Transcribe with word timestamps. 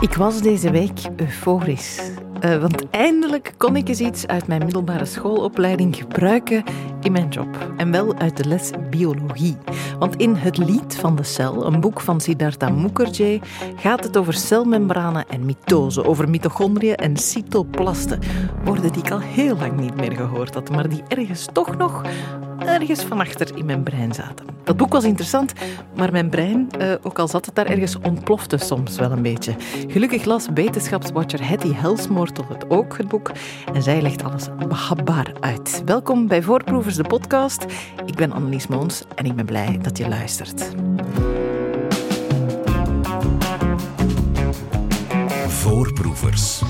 Ik 0.00 0.14
was 0.14 0.40
deze 0.40 0.70
week 0.70 1.00
euforisch. 1.16 2.10
Uh, 2.44 2.56
want 2.56 2.90
eindelijk 2.90 3.54
kon 3.56 3.76
ik 3.76 3.88
eens 3.88 4.00
iets 4.00 4.26
uit 4.26 4.46
mijn 4.46 4.64
middelbare 4.64 5.04
schoolopleiding 5.04 5.96
gebruiken 5.96 6.64
in 7.02 7.12
mijn 7.12 7.28
job. 7.28 7.74
En 7.76 7.90
wel 7.90 8.14
uit 8.14 8.36
de 8.36 8.48
les 8.48 8.70
biologie. 8.90 9.56
Want 9.98 10.16
in 10.16 10.34
Het 10.34 10.58
Lied 10.58 10.96
van 10.96 11.16
de 11.16 11.22
Cel, 11.22 11.66
een 11.66 11.80
boek 11.80 12.00
van 12.00 12.20
Siddhartha 12.20 12.68
Mukherjee, 12.68 13.40
gaat 13.76 14.04
het 14.04 14.16
over 14.16 14.34
celmembranen 14.34 15.28
en 15.28 15.44
mitose, 15.44 16.04
over 16.04 16.28
mitochondriën 16.30 16.94
en 16.94 17.16
cytoplasten. 17.16 18.20
Woorden 18.64 18.92
die 18.92 19.02
ik 19.02 19.10
al 19.10 19.20
heel 19.20 19.56
lang 19.56 19.80
niet 19.80 19.96
meer 19.96 20.12
gehoord 20.12 20.54
had, 20.54 20.70
maar 20.70 20.88
die 20.88 21.02
ergens 21.08 21.48
toch 21.52 21.76
nog 21.76 22.02
ergens 22.66 23.02
van 23.02 23.20
achter 23.20 23.56
in 23.56 23.66
mijn 23.66 23.82
brein 23.82 24.14
zaten. 24.14 24.46
Dat 24.64 24.76
boek 24.76 24.92
was 24.92 25.04
interessant, 25.04 25.52
maar 25.96 26.12
mijn 26.12 26.30
brein, 26.30 26.70
eh, 26.78 26.92
ook 27.02 27.18
al 27.18 27.28
zat 27.28 27.46
het 27.46 27.54
daar 27.54 27.66
ergens, 27.66 27.98
ontplofte 27.98 28.56
soms 28.56 28.96
wel 28.96 29.10
een 29.10 29.22
beetje. 29.22 29.54
Gelukkig 29.88 30.24
las 30.24 30.48
wetenschapswatcher 30.54 31.48
Hetty 31.48 31.72
Helsmoortel 31.72 32.44
het 32.48 32.70
ook, 32.70 32.96
het 32.96 33.08
boek, 33.08 33.32
en 33.72 33.82
zij 33.82 34.02
legt 34.02 34.24
alles 34.24 34.48
behapbaar 34.68 35.32
uit. 35.40 35.82
Welkom 35.84 36.28
bij 36.28 36.42
Voorproevers, 36.42 36.96
de 36.96 37.02
podcast. 37.02 37.64
Ik 38.06 38.14
ben 38.14 38.32
Annelies 38.32 38.66
Moons 38.66 39.04
en 39.14 39.24
ik 39.24 39.36
ben 39.36 39.46
blij 39.46 39.78
dat 39.82 39.98
je 39.98 40.08
luistert. 40.08 40.70
Voorproevers. 45.48 46.62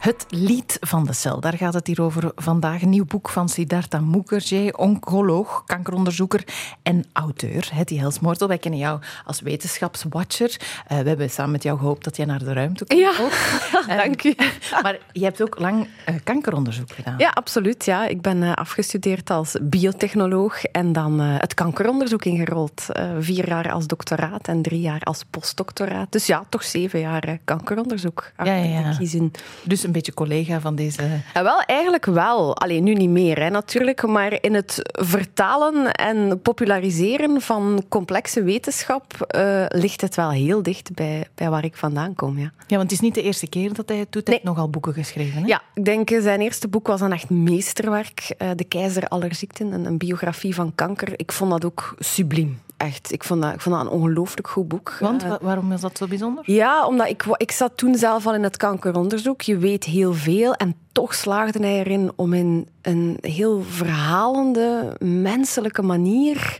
Het 0.00 0.26
lied 0.28 0.76
van 0.80 1.04
de 1.04 1.12
cel, 1.12 1.40
daar 1.40 1.56
gaat 1.56 1.74
het 1.74 1.86
hier 1.86 2.02
over 2.02 2.32
vandaag. 2.34 2.82
Een 2.82 2.88
nieuw 2.88 3.04
boek 3.04 3.28
van 3.28 3.48
Siddhartha 3.48 4.00
Mukherjee, 4.00 4.78
oncoloog, 4.78 5.62
kankeronderzoeker 5.66 6.44
en 6.82 7.04
auteur. 7.12 7.68
Hetty 7.72 7.96
Helsmoortel, 7.96 8.48
wij 8.48 8.58
kennen 8.58 8.80
jou 8.80 9.00
als 9.24 9.40
wetenschapswatcher. 9.40 10.56
Uh, 10.92 10.98
we 10.98 11.08
hebben 11.08 11.30
samen 11.30 11.50
met 11.50 11.62
jou 11.62 11.78
gehoopt 11.78 12.04
dat 12.04 12.16
jij 12.16 12.26
naar 12.26 12.38
de 12.38 12.52
ruimte 12.52 12.86
komt. 12.86 13.00
Ja, 13.00 13.96
dank 14.02 14.20
je. 14.20 14.34
maar 14.82 14.98
je 15.12 15.24
hebt 15.24 15.42
ook 15.42 15.58
lang 15.58 15.88
uh, 16.08 16.14
kankeronderzoek 16.24 16.92
gedaan. 16.92 17.14
Ja, 17.18 17.30
absoluut. 17.30 17.84
Ja. 17.84 18.06
Ik 18.06 18.20
ben 18.20 18.54
afgestudeerd 18.54 19.30
als 19.30 19.56
biotechnoloog 19.62 20.64
en 20.64 20.92
dan 20.92 21.18
het 21.20 21.54
kankeronderzoek 21.54 22.24
ingerold. 22.24 22.86
vier 23.18 23.48
jaar 23.48 23.72
als 23.72 23.86
doctoraat 23.86 24.48
en 24.48 24.62
drie 24.62 24.80
jaar 24.80 25.00
als 25.00 25.24
postdoctoraat. 25.30 26.12
Dus 26.12 26.26
ja, 26.26 26.44
toch 26.48 26.64
zeven 26.64 27.00
jaar 27.00 27.38
kankeronderzoek. 27.44 28.32
Ja, 28.36 28.54
ja, 28.54 28.80
ja. 28.80 29.30
Dus 29.62 29.88
een 29.90 29.96
beetje 29.96 30.14
collega 30.14 30.60
van 30.60 30.74
deze... 30.74 31.02
Ja, 31.34 31.42
wel, 31.42 31.60
eigenlijk 31.60 32.04
wel. 32.04 32.56
Alleen 32.56 32.84
nu 32.84 32.94
niet 32.94 33.10
meer 33.10 33.42
hè, 33.42 33.50
natuurlijk, 33.50 34.06
maar 34.06 34.38
in 34.40 34.54
het 34.54 34.82
vertalen 34.92 35.92
en 35.92 36.40
populariseren 36.42 37.40
van 37.40 37.84
complexe 37.88 38.42
wetenschap 38.42 39.32
uh, 39.36 39.64
ligt 39.68 40.00
het 40.00 40.14
wel 40.14 40.30
heel 40.30 40.62
dicht 40.62 40.94
bij, 40.94 41.26
bij 41.34 41.50
waar 41.50 41.64
ik 41.64 41.76
vandaan 41.76 42.14
kom. 42.14 42.38
Ja. 42.38 42.52
ja, 42.66 42.76
want 42.76 42.82
het 42.82 42.92
is 42.92 43.00
niet 43.00 43.14
de 43.14 43.22
eerste 43.22 43.48
keer 43.48 43.72
dat 43.72 43.88
hij 43.88 43.98
het 43.98 44.12
doet. 44.12 44.26
Hij 44.26 44.34
heeft 44.34 44.46
nogal 44.46 44.70
boeken 44.70 44.94
geschreven. 44.94 45.40
Hè? 45.40 45.46
Ja, 45.46 45.62
ik 45.74 45.84
denk 45.84 46.10
eh, 46.10 46.22
zijn 46.22 46.40
eerste 46.40 46.68
boek 46.68 46.86
was 46.86 47.00
een 47.00 47.12
echt 47.12 47.30
meesterwerk. 47.30 48.34
Uh, 48.38 48.50
de 48.56 48.64
Keizer 48.64 49.08
aller 49.08 49.34
ziekten, 49.34 49.72
een, 49.72 49.84
een 49.84 49.98
biografie 49.98 50.54
van 50.54 50.74
kanker. 50.74 51.12
Ik 51.16 51.32
vond 51.32 51.50
dat 51.50 51.64
ook 51.64 51.94
subliem 51.98 52.58
echt. 52.80 53.12
Ik 53.12 53.24
vond 53.24 53.42
dat, 53.42 53.54
ik 53.54 53.60
vond 53.60 53.76
dat 53.76 53.84
een 53.84 53.90
ongelooflijk 53.90 54.48
goed 54.48 54.68
boek. 54.68 54.96
Want 55.00 55.24
waarom 55.40 55.72
is 55.72 55.80
dat 55.80 55.96
zo 55.96 56.06
bijzonder? 56.06 56.42
Ja, 56.46 56.86
omdat 56.86 57.08
ik, 57.08 57.24
ik 57.36 57.50
zat 57.50 57.76
toen 57.76 57.94
zelf 57.94 58.26
al 58.26 58.34
in 58.34 58.42
het 58.42 58.56
kankeronderzoek. 58.56 59.42
Je 59.42 59.58
weet 59.58 59.84
heel 59.84 60.14
veel 60.14 60.54
en 60.54 60.74
toch 60.92 61.14
slaagde 61.14 61.58
hij 61.58 61.78
erin 61.78 62.12
om 62.16 62.32
in 62.32 62.68
een 62.82 63.18
heel 63.20 63.62
verhalende, 63.62 64.96
menselijke 64.98 65.82
manier 65.82 66.58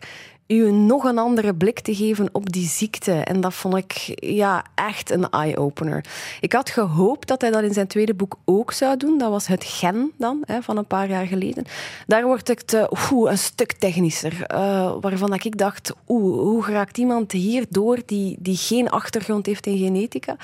u 0.50 0.70
nog 0.70 1.04
een 1.04 1.18
andere 1.18 1.54
blik 1.54 1.80
te 1.80 1.94
geven 1.94 2.28
op 2.32 2.52
die 2.52 2.68
ziekte. 2.68 3.12
En 3.12 3.40
dat 3.40 3.54
vond 3.54 3.76
ik 3.76 4.12
ja, 4.14 4.64
echt 4.74 5.10
een 5.10 5.30
eye-opener. 5.30 6.04
Ik 6.40 6.52
had 6.52 6.70
gehoopt 6.70 7.28
dat 7.28 7.40
hij 7.40 7.50
dat 7.50 7.62
in 7.62 7.72
zijn 7.72 7.86
tweede 7.86 8.14
boek 8.14 8.38
ook 8.44 8.72
zou 8.72 8.96
doen. 8.96 9.18
Dat 9.18 9.30
was 9.30 9.46
het 9.46 9.64
gen 9.64 10.12
dan, 10.18 10.42
hè, 10.44 10.62
van 10.62 10.76
een 10.76 10.86
paar 10.86 11.08
jaar 11.08 11.26
geleden. 11.26 11.64
Daar 12.06 12.24
wordt 12.24 12.48
het 12.48 12.72
uh, 12.72 12.84
een 13.24 13.38
stuk 13.38 13.72
technischer. 13.72 14.32
Uh, 14.54 14.92
waarvan 15.00 15.34
ik 15.34 15.58
dacht, 15.58 15.92
oeh, 16.08 16.40
hoe 16.40 16.64
raakt 16.64 16.98
iemand 16.98 17.32
hier 17.32 17.66
door 17.68 17.98
die, 18.06 18.36
die 18.38 18.56
geen 18.56 18.90
achtergrond 18.90 19.46
heeft 19.46 19.66
in 19.66 19.78
genetica? 19.78 20.36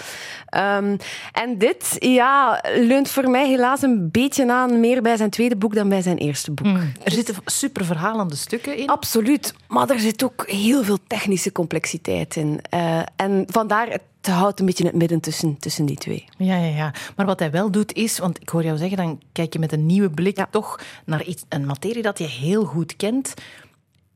Um, 0.79 0.97
en 1.33 1.59
dit 1.59 1.97
ja, 1.99 2.63
leunt 2.77 3.09
voor 3.09 3.31
mij 3.31 3.49
helaas 3.49 3.83
een 3.83 4.11
beetje 4.11 4.53
aan 4.53 4.81
meer 4.81 5.03
bij 5.03 5.17
zijn 5.17 5.31
tweede 5.31 5.57
boek 5.57 5.75
dan 5.75 5.89
bij 5.89 6.03
zijn 6.03 6.17
eerste 6.17 6.51
boek. 6.51 6.67
Mm. 6.67 6.93
Er 7.03 7.13
zitten 7.13 7.35
super 7.45 7.85
verhalende 7.85 8.37
stukken 8.37 8.77
in. 8.77 8.87
Absoluut. 8.89 9.55
Maar 9.69 9.87
er 9.97 10.03
zit 10.03 10.25
ook 10.25 10.51
heel 10.51 10.85
veel 10.85 10.99
technische 11.07 11.53
complexiteit 11.53 12.37
in. 12.37 12.61
Uh, 12.75 13.03
en 13.17 13.45
vandaar, 13.47 13.89
het 13.89 14.35
houdt 14.35 14.61
een 14.61 14.67
beetje 14.67 14.85
het 14.85 14.95
midden 14.95 15.21
tussen, 15.21 15.59
tussen 15.59 15.87
die 15.87 15.97
twee. 15.97 16.25
Ja, 16.39 16.57
ja, 16.57 16.77
ja. 16.77 16.95
Maar 17.17 17.27
wat 17.27 17.39
hij 17.39 17.51
wel 17.51 17.71
doet 17.71 17.93
is, 17.93 18.19
want 18.19 18.41
ik 18.41 18.49
hoor 18.49 18.65
jou 18.65 18.77
zeggen, 18.77 18.97
dan 18.97 19.21
kijk 19.33 19.53
je 19.53 19.59
met 19.59 19.73
een 19.73 19.87
nieuwe 19.87 20.11
blik 20.11 20.37
ja. 20.37 20.49
toch 20.51 20.81
naar 21.05 21.25
iets, 21.25 21.45
een 21.49 21.67
materie 21.67 22.03
dat 22.03 22.19
je 22.19 22.25
heel 22.25 22.65
goed 22.65 22.97
kent 22.97 23.35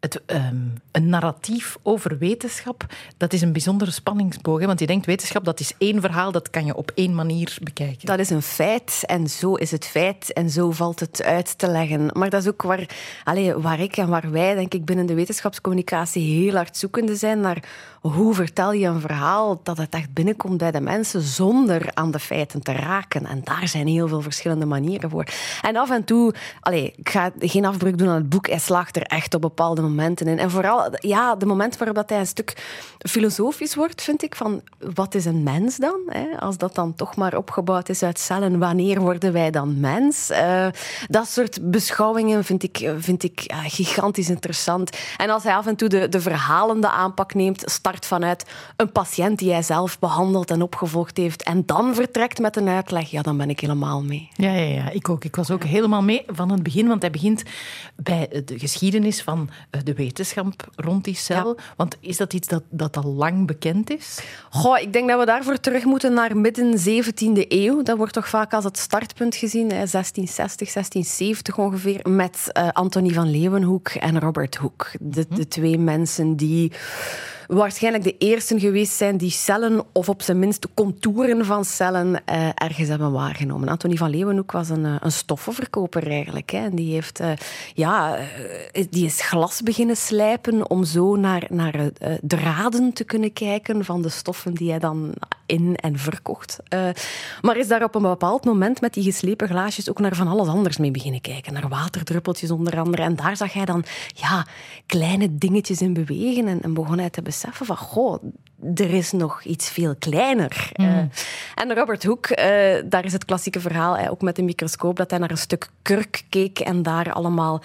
het, 0.01 0.23
um, 0.27 0.75
een 0.93 1.09
narratief 1.09 1.79
over 1.83 2.19
wetenschap, 2.19 2.87
dat 3.17 3.33
is 3.33 3.43
een 3.43 3.53
bijzondere 3.53 3.91
spanningsboog. 3.91 4.61
Hè? 4.61 4.67
Want 4.67 4.81
je 4.81 4.87
denkt, 4.87 5.07
wetenschap, 5.07 5.45
dat 5.45 5.61
is 5.61 5.73
één 5.79 6.01
verhaal, 6.01 6.33
dat 6.33 6.51
kan 6.51 6.65
je 6.65 6.77
op 6.77 6.93
één 6.95 7.15
manier 7.15 7.57
bekijken. 7.63 8.07
Dat 8.07 8.19
is 8.19 8.31
een 8.31 8.43
feit 8.43 9.03
en 9.07 9.29
zo 9.29 9.55
is 9.55 9.71
het 9.71 9.87
feit 9.87 10.33
en 10.33 10.51
zo 10.51 10.71
valt 10.71 11.01
het 11.01 11.23
uit 11.23 11.59
te 11.59 11.69
leggen. 11.69 12.11
Maar 12.13 12.31
dat 12.31 12.43
is 12.43 12.49
ook 12.49 12.63
waar, 12.63 12.89
allez, 13.25 13.55
waar 13.57 13.81
ik 13.81 13.97
en 13.97 14.09
waar 14.09 14.31
wij, 14.31 14.55
denk 14.55 14.75
ik, 14.75 14.85
binnen 14.85 15.07
de 15.07 15.15
wetenschapscommunicatie 15.15 16.43
heel 16.43 16.55
hard 16.55 16.77
zoekende 16.77 17.17
zijn 17.17 17.41
naar 17.41 17.63
hoe 18.01 18.35
vertel 18.35 18.73
je 18.73 18.87
een 18.87 19.01
verhaal 19.01 19.61
dat 19.63 19.77
het 19.77 19.95
echt 19.95 20.13
binnenkomt 20.13 20.59
bij 20.59 20.71
de 20.71 20.81
mensen 20.81 21.21
zonder 21.21 21.91
aan 21.95 22.11
de 22.11 22.19
feiten 22.19 22.63
te 22.63 22.73
raken. 22.73 23.27
En 23.27 23.41
daar 23.45 23.69
zijn 23.69 23.87
heel 23.87 24.09
veel 24.09 24.21
verschillende 24.21 24.67
manieren 24.67 25.11
voor. 25.11 25.27
En 25.63 25.77
af 25.77 25.91
en 25.91 26.05
toe, 26.05 26.35
allez, 26.61 26.91
ik 26.97 27.09
ga 27.09 27.31
geen 27.39 27.65
afbreuk 27.65 27.99
doen 27.99 28.09
aan 28.09 28.15
het 28.15 28.29
boek, 28.29 28.49
hij 28.49 28.59
slaagt 28.59 28.97
er 28.97 29.03
echt 29.03 29.35
op 29.35 29.41
bepaalde 29.41 29.89
momenten. 29.91 30.39
En 30.39 30.51
vooral 30.51 30.89
ja, 30.93 31.35
de 31.35 31.47
momenten 31.47 31.79
waarop 31.79 32.09
hij 32.09 32.19
een 32.19 32.27
stuk 32.27 32.57
filosofisch 32.99 33.75
wordt, 33.75 34.03
vind 34.03 34.23
ik, 34.23 34.35
van 34.35 34.63
wat 34.95 35.15
is 35.15 35.25
een 35.25 35.43
mens 35.43 35.77
dan? 35.77 36.01
Hè? 36.07 36.39
Als 36.39 36.59
dat 36.59 36.75
dan 36.75 36.95
toch 36.95 37.17
maar 37.17 37.37
opgebouwd 37.37 37.89
is 37.89 38.03
uit 38.03 38.19
cellen, 38.19 38.59
wanneer 38.59 39.01
worden 39.01 39.33
wij 39.33 39.51
dan 39.51 39.81
mens? 39.81 40.31
Uh, 40.31 40.67
dat 41.09 41.29
soort 41.29 41.71
beschouwingen 41.71 42.45
vind 42.45 42.63
ik, 42.63 42.93
vind 42.99 43.23
ik 43.23 43.53
gigantisch 43.63 44.29
interessant. 44.29 44.97
En 45.17 45.31
als 45.31 45.43
hij 45.43 45.55
af 45.55 45.67
en 45.67 45.77
toe 45.77 45.89
de, 45.89 46.09
de 46.09 46.21
verhalende 46.21 46.91
aanpak 46.91 47.35
neemt, 47.35 47.63
start 47.65 48.07
vanuit 48.07 48.45
een 48.77 48.93
patiënt 48.93 49.39
die 49.39 49.53
hij 49.53 49.63
zelf 49.63 49.99
behandeld 49.99 50.51
en 50.51 50.63
opgevolgd 50.63 51.17
heeft 51.17 51.43
en 51.43 51.67
dan 51.67 51.95
vertrekt 51.95 52.39
met 52.39 52.57
een 52.57 52.69
uitleg, 52.69 53.11
ja, 53.11 53.23
dan 53.23 53.37
ben 53.37 53.51
ik 53.51 53.61
helemaal 53.61 54.03
mee. 54.03 54.29
Ja, 54.35 54.53
ja, 54.53 54.75
ja 54.75 54.91
ik 54.91 55.09
ook. 55.09 55.25
Ik 55.25 55.37
was 55.37 55.51
ook 55.51 55.65
helemaal 55.65 56.03
mee 56.03 56.25
van 56.27 56.51
het 56.51 56.63
begin, 56.63 56.89
want 56.89 57.03
hij 57.03 57.11
begint 57.11 57.43
bij 57.97 58.43
de 58.45 58.59
geschiedenis 58.59 59.23
van 59.23 59.51
eh, 59.71 59.80
de 59.85 59.95
wetenschap 59.95 60.69
rond 60.77 61.05
die 61.05 61.15
cel. 61.15 61.57
Want 61.77 61.97
is 62.01 62.17
dat 62.17 62.33
iets 62.33 62.49
dat, 62.49 62.63
dat 62.71 62.97
al 62.97 63.13
lang 63.13 63.47
bekend 63.47 63.91
is? 63.91 64.21
Goh, 64.51 64.79
ik 64.79 64.93
denk 64.93 65.09
dat 65.09 65.19
we 65.19 65.27
daarvoor 65.27 65.61
terug 65.61 65.85
moeten 65.85 66.13
naar 66.13 66.37
midden 66.37 66.79
17e 66.79 67.47
eeuw. 67.49 67.83
Dat 67.83 67.97
wordt 67.97 68.13
toch 68.13 68.29
vaak 68.29 68.53
als 68.53 68.65
het 68.65 68.79
startpunt 68.79 69.37
gezien, 69.37 69.69
1660, 69.69 70.73
1670 70.73 71.59
ongeveer, 71.59 72.01
met 72.09 72.51
uh, 72.59 72.69
Antonie 72.69 73.15
van 73.15 73.31
Leeuwenhoek 73.31 73.89
en 73.89 74.21
Robert 74.21 74.57
Hooke. 74.57 74.87
De, 75.01 75.27
de 75.29 75.49
twee 75.49 75.79
mensen 75.79 76.37
die 76.37 76.73
waarschijnlijk 77.51 78.05
de 78.05 78.17
eerste 78.19 78.61
geweest 78.61 78.93
zijn 78.93 79.17
die 79.17 79.31
cellen, 79.31 79.85
of 79.93 80.09
op 80.09 80.23
zijn 80.23 80.39
minst 80.39 80.67
contouren 80.75 81.45
van 81.45 81.65
cellen, 81.65 82.25
eh, 82.25 82.49
ergens 82.55 82.89
hebben 82.89 83.13
waargenomen. 83.13 83.69
Antonie 83.69 83.99
van 83.99 84.11
Leeuwenhoek 84.11 84.53
was 84.53 84.69
een, 84.69 84.85
eh, 84.85 84.95
een 85.01 85.13
stoffenverkoper 85.13 86.11
eigenlijk. 86.11 86.51
Hè. 86.51 86.59
En 86.59 86.75
die, 86.75 86.93
heeft, 86.93 87.21
uh, 87.21 87.33
ja, 87.75 88.19
die 88.91 89.05
is 89.05 89.21
glas 89.21 89.63
beginnen 89.63 89.97
slijpen 89.97 90.71
om 90.71 90.85
zo 90.85 91.17
naar, 91.17 91.47
naar 91.49 91.91
draden 92.23 92.93
te 92.93 93.05
kunnen 93.05 93.33
kijken 93.33 93.85
van 93.85 94.03
de 94.03 94.09
stoffen 94.09 94.55
die 94.55 94.71
hij 94.71 94.79
dan 94.79 95.15
in 95.51 95.77
en 95.77 95.99
verkocht. 95.99 96.59
maar 97.41 97.57
is 97.57 97.69
daar 97.69 97.83
op 97.83 97.95
een 97.95 98.03
bepaald 98.03 98.45
moment 98.45 98.81
met 98.81 98.95
die 98.95 99.05
geslepen 99.05 99.49
glaasjes 99.49 99.91
ook 99.91 99.99
naar 99.99 100.15
van 100.15 100.29
alles 100.29 100.49
anders 100.49 100.77
mee 100.77 100.91
beginnen 100.91 101.21
kijken. 101.21 101.53
Naar 101.53 101.69
waterdruppeltjes 101.69 102.51
onder 102.51 102.79
andere. 102.79 103.03
En 103.03 103.17
daar 103.17 103.37
zag 103.37 103.53
hij 103.53 103.65
dan 103.65 103.85
ja, 104.15 104.47
kleine 104.87 105.39
dingetjes 105.39 105.81
in 105.81 105.93
bewegen 105.93 106.47
en, 106.47 106.63
en 106.63 106.75
begon 106.75 106.99
hij 106.99 107.11
te 107.11 107.23
beseffen 107.23 107.67
van, 107.67 107.77
goh, 107.77 108.23
er 108.75 108.95
is 108.95 109.13
nog 109.13 109.45
iets 109.45 109.71
veel 109.71 109.95
kleiner. 109.99 110.71
Mm. 110.77 110.87
Uh, 110.87 110.99
en 111.55 111.75
Robert 111.75 112.05
Hooke, 112.05 112.31
uh, 112.31 112.91
daar 112.91 113.05
is 113.05 113.13
het 113.13 113.25
klassieke 113.25 113.61
verhaal, 113.61 113.99
uh, 113.99 114.11
ook 114.11 114.23
met 114.23 114.39
een 114.39 114.45
microscoop, 114.45 114.97
dat 114.97 115.11
hij 115.11 115.19
naar 115.19 115.31
een 115.31 115.39
stuk 115.39 115.69
kurk 115.83 116.25
keek 116.29 116.59
en 116.59 116.83
daar 116.83 117.13
allemaal 117.13 117.63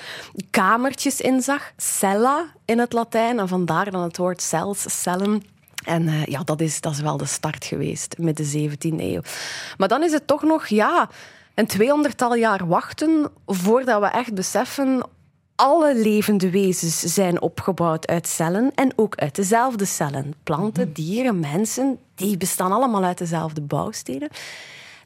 kamertjes 0.49 1.21
in 1.21 1.41
zag. 1.41 1.71
Cella 1.77 2.45
in 2.65 2.79
het 2.79 2.93
Latijn, 2.93 3.39
en 3.39 3.47
vandaar 3.47 3.91
dan 3.91 4.03
het 4.03 4.17
woord 4.17 4.41
cells, 4.41 5.01
cellen. 5.01 5.43
En 5.85 6.03
uh, 6.03 6.25
ja, 6.25 6.43
dat 6.43 6.61
is, 6.61 6.81
dat 6.81 6.93
is 6.93 6.99
wel 6.99 7.17
de 7.17 7.25
start 7.25 7.65
geweest, 7.65 8.15
met 8.17 8.37
de 8.37 8.69
17e 8.69 8.95
eeuw. 8.97 9.21
Maar 9.77 9.87
dan 9.87 10.03
is 10.03 10.11
het 10.11 10.27
toch 10.27 10.43
nog, 10.43 10.67
ja, 10.67 11.09
een 11.53 11.67
tweehonderdtal 11.67 12.35
jaar 12.35 12.67
wachten 12.67 13.31
voordat 13.45 13.99
we 13.99 14.07
echt 14.07 14.33
beseffen 14.33 15.03
alle 15.55 15.95
levende 15.95 16.49
wezens 16.49 16.99
zijn 16.99 17.41
opgebouwd 17.41 18.07
uit 18.07 18.27
cellen 18.27 18.71
en 18.75 18.91
ook 18.95 19.15
uit 19.15 19.35
dezelfde 19.35 19.85
cellen. 19.85 20.33
Planten, 20.43 20.93
dieren, 20.93 21.39
mensen, 21.39 21.99
die 22.15 22.37
bestaan 22.37 22.71
allemaal 22.71 23.03
uit 23.03 23.17
dezelfde 23.17 23.61
bouwstenen. 23.61 24.29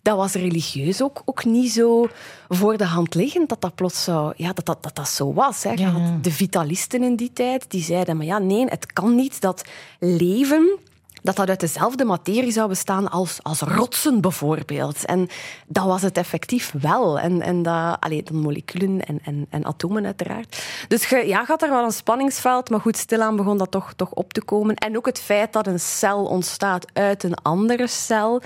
Dat 0.09 0.17
was 0.17 0.33
religieus 0.33 1.01
ook, 1.01 1.21
ook 1.25 1.45
niet 1.45 1.71
zo 1.71 2.07
voor 2.47 2.77
de 2.77 2.85
hand 2.85 3.13
liggend 3.15 3.49
dat 3.49 3.61
dat 3.61 3.75
plots 3.75 4.03
zo, 4.03 4.31
ja, 4.35 4.53
dat, 4.53 4.65
dat, 4.65 4.83
dat, 4.83 4.95
dat 4.95 5.09
zo 5.09 5.33
was. 5.33 5.63
Hè. 5.63 5.73
De 6.21 6.31
vitalisten 6.31 7.03
in 7.03 7.15
die 7.15 7.33
tijd, 7.33 7.65
die 7.71 7.83
zeiden, 7.83 8.17
maar 8.17 8.25
ja, 8.25 8.37
nee, 8.37 8.65
het 8.65 8.93
kan 8.93 9.15
niet 9.15 9.41
dat 9.41 9.63
leven 9.99 10.79
dat 11.21 11.35
dat 11.35 11.49
uit 11.49 11.59
dezelfde 11.59 12.05
materie 12.05 12.51
zou 12.51 12.67
bestaan 12.67 13.09
als, 13.09 13.39
als 13.43 13.59
rotsen 13.59 14.21
bijvoorbeeld. 14.21 15.05
En 15.05 15.27
dat 15.67 15.85
was 15.85 16.01
het 16.01 16.17
effectief 16.17 16.73
wel. 16.81 17.19
En, 17.19 17.41
en 17.41 17.63
dat, 17.63 17.97
allee, 17.99 18.23
de 18.23 18.33
moleculen 18.33 19.05
en, 19.05 19.19
en, 19.23 19.47
en 19.49 19.65
atomen 19.65 20.05
uiteraard. 20.05 20.63
Dus 20.87 21.09
je, 21.09 21.27
ja, 21.27 21.45
gaat 21.45 21.61
er 21.61 21.69
wel 21.69 21.83
een 21.83 21.91
spanningsveld, 21.91 22.69
maar 22.69 22.79
goed, 22.79 22.97
stilaan 22.97 23.35
begon 23.35 23.57
dat 23.57 23.71
toch, 23.71 23.93
toch 23.93 24.11
op 24.11 24.33
te 24.33 24.41
komen. 24.41 24.75
En 24.75 24.97
ook 24.97 25.05
het 25.05 25.19
feit 25.19 25.53
dat 25.53 25.67
een 25.67 25.79
cel 25.79 26.25
ontstaat 26.25 26.85
uit 26.93 27.23
een 27.23 27.35
andere 27.35 27.87
cel 27.87 28.41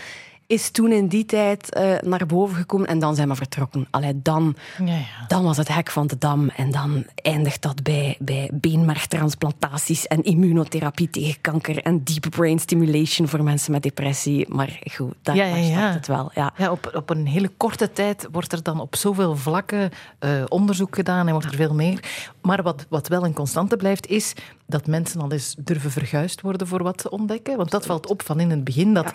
is 0.53 0.71
toen 0.71 0.91
in 0.91 1.07
die 1.07 1.25
tijd 1.25 1.77
uh, 1.77 1.95
naar 2.01 2.25
boven 2.25 2.55
gekomen 2.55 2.87
en 2.87 2.99
dan 2.99 3.15
zijn 3.15 3.29
we 3.29 3.35
vertrokken. 3.35 3.87
Allee, 3.89 4.21
dan, 4.21 4.55
ja, 4.77 4.85
ja. 4.85 5.25
dan 5.27 5.43
was 5.43 5.57
het 5.57 5.67
hek 5.67 5.91
van 5.91 6.07
de 6.07 6.17
dam 6.17 6.49
en 6.49 6.71
dan 6.71 7.05
eindigt 7.15 7.61
dat 7.61 7.83
bij, 7.83 8.17
bij 8.19 8.49
beenmergtransplantaties 8.53 10.07
en 10.07 10.23
immunotherapie 10.23 11.09
tegen 11.09 11.41
kanker 11.41 11.77
en 11.81 12.03
deep 12.03 12.25
brain 12.29 12.59
stimulation 12.59 13.27
voor 13.27 13.43
mensen 13.43 13.71
met 13.71 13.83
depressie. 13.83 14.45
Maar 14.49 14.79
goed, 14.91 15.13
daar, 15.21 15.35
ja, 15.35 15.45
ja, 15.45 15.91
het 15.91 16.07
wel. 16.07 16.31
Ja. 16.33 16.53
Ja, 16.57 16.71
op, 16.71 16.91
op 16.93 17.09
een 17.09 17.27
hele 17.27 17.51
korte 17.57 17.91
tijd 17.91 18.27
wordt 18.31 18.51
er 18.51 18.63
dan 18.63 18.79
op 18.79 18.95
zoveel 18.95 19.35
vlakken 19.35 19.89
uh, 20.19 20.43
onderzoek 20.47 20.95
gedaan 20.95 21.27
en 21.27 21.33
wordt 21.33 21.47
er 21.47 21.55
veel 21.55 21.73
meer. 21.73 21.99
Maar 22.41 22.63
wat, 22.63 22.85
wat 22.89 23.07
wel 23.07 23.25
een 23.25 23.33
constante 23.33 23.77
blijft, 23.77 24.07
is 24.07 24.33
dat 24.65 24.87
mensen 24.87 25.21
al 25.21 25.31
eens 25.31 25.55
durven 25.57 25.91
verguisd 25.91 26.41
worden 26.41 26.67
voor 26.67 26.83
wat 26.83 26.97
te 26.97 27.09
ontdekken. 27.09 27.57
Want 27.57 27.71
dat 27.71 27.85
valt 27.85 28.07
op 28.07 28.23
van 28.23 28.39
in 28.39 28.49
het 28.49 28.63
begin 28.63 28.93
dat 28.93 29.13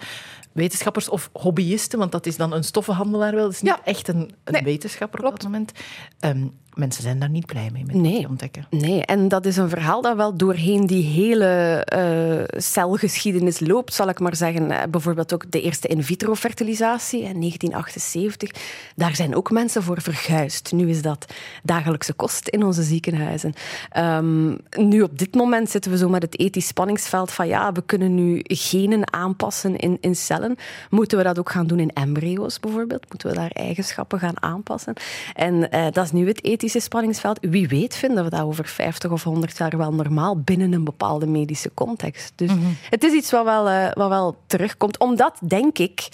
wetenschappers 0.52 1.08
of 1.08 1.30
hobbyisten, 1.32 1.98
want 1.98 2.12
dat 2.12 2.26
is 2.26 2.36
dan 2.36 2.52
een 2.52 2.64
stoffenhandelaar 2.64 3.34
wel, 3.34 3.44
dat 3.44 3.52
is 3.52 3.62
niet 3.62 3.80
echt 3.84 4.08
een, 4.08 4.34
een 4.44 4.64
wetenschapper 4.64 5.24
op 5.24 5.30
dat 5.30 5.42
moment. 5.42 5.72
Um, 6.20 6.52
mensen 6.78 7.02
zijn 7.02 7.18
daar 7.18 7.30
niet 7.30 7.46
blij 7.46 7.70
mee 7.72 7.84
met 7.84 7.94
nee. 7.94 8.28
ontdekken. 8.28 8.66
Nee, 8.70 9.04
en 9.04 9.28
dat 9.28 9.46
is 9.46 9.56
een 9.56 9.68
verhaal 9.68 10.02
dat 10.02 10.16
wel 10.16 10.36
doorheen 10.36 10.86
die 10.86 11.04
hele 11.04 11.86
uh, 11.94 12.60
celgeschiedenis 12.60 13.60
loopt, 13.60 13.94
zal 13.94 14.08
ik 14.08 14.20
maar 14.20 14.36
zeggen. 14.36 14.70
Eh, 14.70 14.82
bijvoorbeeld 14.90 15.34
ook 15.34 15.50
de 15.50 15.60
eerste 15.60 15.88
in-vitro-fertilisatie 15.88 17.18
in 17.18 17.40
1978. 17.40 18.50
Daar 18.96 19.14
zijn 19.14 19.34
ook 19.34 19.50
mensen 19.50 19.82
voor 19.82 20.02
verguisd. 20.02 20.72
Nu 20.72 20.88
is 20.88 21.02
dat 21.02 21.26
dagelijkse 21.62 22.12
kost 22.12 22.48
in 22.48 22.64
onze 22.64 22.82
ziekenhuizen. 22.82 23.52
Um, 23.96 24.58
nu 24.76 25.02
op 25.02 25.18
dit 25.18 25.34
moment 25.34 25.70
zitten 25.70 25.90
we 25.90 25.96
zo 25.96 26.08
met 26.08 26.22
het 26.22 26.38
ethisch 26.38 26.66
spanningsveld 26.66 27.32
van 27.32 27.46
ja, 27.46 27.72
we 27.72 27.82
kunnen 27.86 28.14
nu 28.14 28.40
genen 28.44 29.12
aanpassen 29.12 29.76
in, 29.76 29.98
in 30.00 30.16
cellen. 30.16 30.56
Moeten 30.90 31.18
we 31.18 31.24
dat 31.24 31.38
ook 31.38 31.50
gaan 31.50 31.66
doen 31.66 31.80
in 31.80 31.90
embryo's 31.92 32.60
bijvoorbeeld? 32.60 33.06
Moeten 33.08 33.28
we 33.28 33.34
daar 33.34 33.50
eigenschappen 33.50 34.18
gaan 34.18 34.42
aanpassen? 34.42 34.94
En 35.34 35.54
uh, 35.54 35.86
dat 35.90 36.04
is 36.04 36.12
nu 36.12 36.26
het 36.26 36.44
ethisch 36.44 36.67
spanningsveld. 36.68 37.38
Wie 37.40 37.68
weet 37.68 37.96
vinden 37.96 38.24
we 38.24 38.30
dat 38.30 38.40
over 38.40 38.66
50 38.66 39.10
of 39.10 39.22
100 39.22 39.56
jaar 39.56 39.76
wel 39.76 39.92
normaal 39.92 40.40
binnen 40.40 40.72
een 40.72 40.84
bepaalde 40.84 41.26
medische 41.26 41.70
context. 41.74 42.32
Dus 42.34 42.50
mhm. 42.50 42.66
het 42.90 43.04
is 43.04 43.12
iets 43.12 43.30
wat 43.30 43.44
wel, 43.44 43.68
uh, 43.68 43.92
wat 43.92 44.08
wel 44.08 44.36
terugkomt. 44.46 44.98
Omdat, 44.98 45.38
denk 45.46 45.78
ik, 45.78 46.08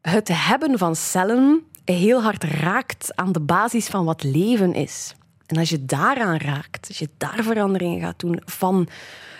het 0.00 0.28
hebben 0.32 0.78
van 0.78 0.96
cellen 0.96 1.62
heel 1.84 2.22
hard 2.22 2.44
raakt 2.44 3.16
aan 3.16 3.32
de 3.32 3.40
basis 3.40 3.86
van 3.86 4.04
wat 4.04 4.22
leven 4.22 4.74
is. 4.74 5.14
En 5.46 5.56
als 5.56 5.68
je 5.68 5.84
daaraan 5.84 6.36
raakt, 6.36 6.88
als 6.88 6.98
je 6.98 7.08
daar 7.16 7.42
veranderingen 7.42 8.00
gaat 8.00 8.20
doen 8.20 8.42
van 8.44 8.88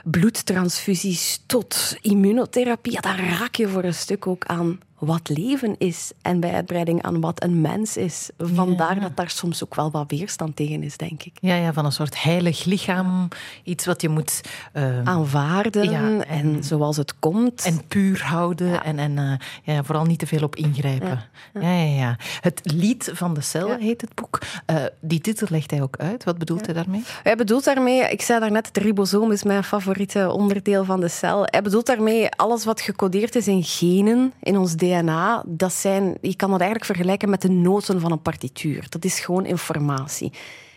bloedtransfusies 0.04 1.43
tot 1.46 1.96
immunotherapie, 2.00 2.93
ja, 2.93 3.00
dan 3.00 3.16
raak 3.16 3.54
je 3.54 3.69
voor 3.69 3.84
een 3.84 3.94
stuk 3.94 4.26
ook 4.26 4.44
aan 4.46 4.81
wat 5.00 5.29
leven 5.29 5.75
is 5.79 6.12
en 6.23 6.41
bij 6.41 6.52
uitbreiding 6.52 7.02
aan 7.02 7.20
wat 7.20 7.43
een 7.43 7.61
mens 7.61 7.97
is. 7.97 8.31
Vandaar 8.38 9.00
dat 9.00 9.17
daar 9.17 9.31
soms 9.31 9.64
ook 9.64 9.75
wel 9.75 9.91
wat 9.91 10.11
weerstand 10.11 10.56
tegen 10.56 10.82
is, 10.82 10.97
denk 10.97 11.23
ik. 11.23 11.32
Ja, 11.41 11.55
ja 11.55 11.73
van 11.73 11.85
een 11.85 11.93
soort 11.93 12.23
heilig 12.23 12.64
lichaam. 12.64 13.29
Iets 13.62 13.87
wat 13.87 14.00
je 14.00 14.08
moet... 14.08 14.41
Uh, 14.73 15.02
Aanvaarden 15.05 15.93
en, 15.93 16.29
en, 16.29 16.64
zoals 16.64 16.97
het 16.97 17.19
komt. 17.19 17.64
En 17.64 17.87
puur 17.88 18.23
houden 18.25 18.82
en, 18.82 18.99
en 18.99 19.17
uh, 19.17 19.32
ja, 19.75 19.85
vooral 19.85 20.05
niet 20.05 20.19
te 20.19 20.26
veel 20.26 20.43
op 20.43 20.56
ingrijpen. 20.56 21.23
Ja, 21.55 21.73
ja, 21.73 21.96
ja. 21.96 22.17
Het 22.41 22.61
lied 22.62 23.11
van 23.12 23.35
de 23.35 23.41
cel 23.41 23.76
heet 23.76 24.00
het 24.00 24.14
boek. 24.14 24.38
Uh, 24.67 24.76
die 25.00 25.20
titel 25.20 25.46
legt 25.50 25.70
hij 25.70 25.82
ook 25.82 25.96
uit. 25.96 26.25
Wat 26.25 26.38
bedoelt 26.38 26.67
hij 26.67 26.75
daarmee? 26.75 27.03
Hij 27.23 27.37
bedoelt 27.37 27.64
daarmee... 27.64 28.11
Ik 28.11 28.23
zei 28.23 28.41
daarnet, 28.41 28.67
het 28.67 28.76
ribosoom 28.76 29.32
is 29.32 29.43
mijn 29.43 29.64
favoriete 29.64 30.31
onderdeel 30.31 30.85
van 30.85 31.00
de 31.00 31.08
cel. 31.08 31.43
Hij 31.44 31.62
bedoelt 31.62 31.87
daarmee 31.87 32.31
alles 32.31 32.64
wat 32.64 32.81
gecodeerd 32.81 33.35
is 33.35 33.49
in 33.49 33.62
genen, 33.62 34.32
in 34.41 34.58
ons 34.58 34.76
DNA 34.76 34.89
DNA, 34.98 35.42
dat 35.46 35.72
zijn, 35.72 36.16
je 36.20 36.37
kan 36.37 36.50
dat 36.50 36.60
eigenlijk 36.60 36.90
vergelijken 36.90 37.31
met 37.31 37.42
de 37.42 37.50
noten 37.50 38.00
van 38.00 38.12
een 38.12 38.22
partituur. 38.22 38.87
Dat 38.88 39.04
is 39.04 39.20
gewoon 39.20 39.46
informatie. 39.46 40.32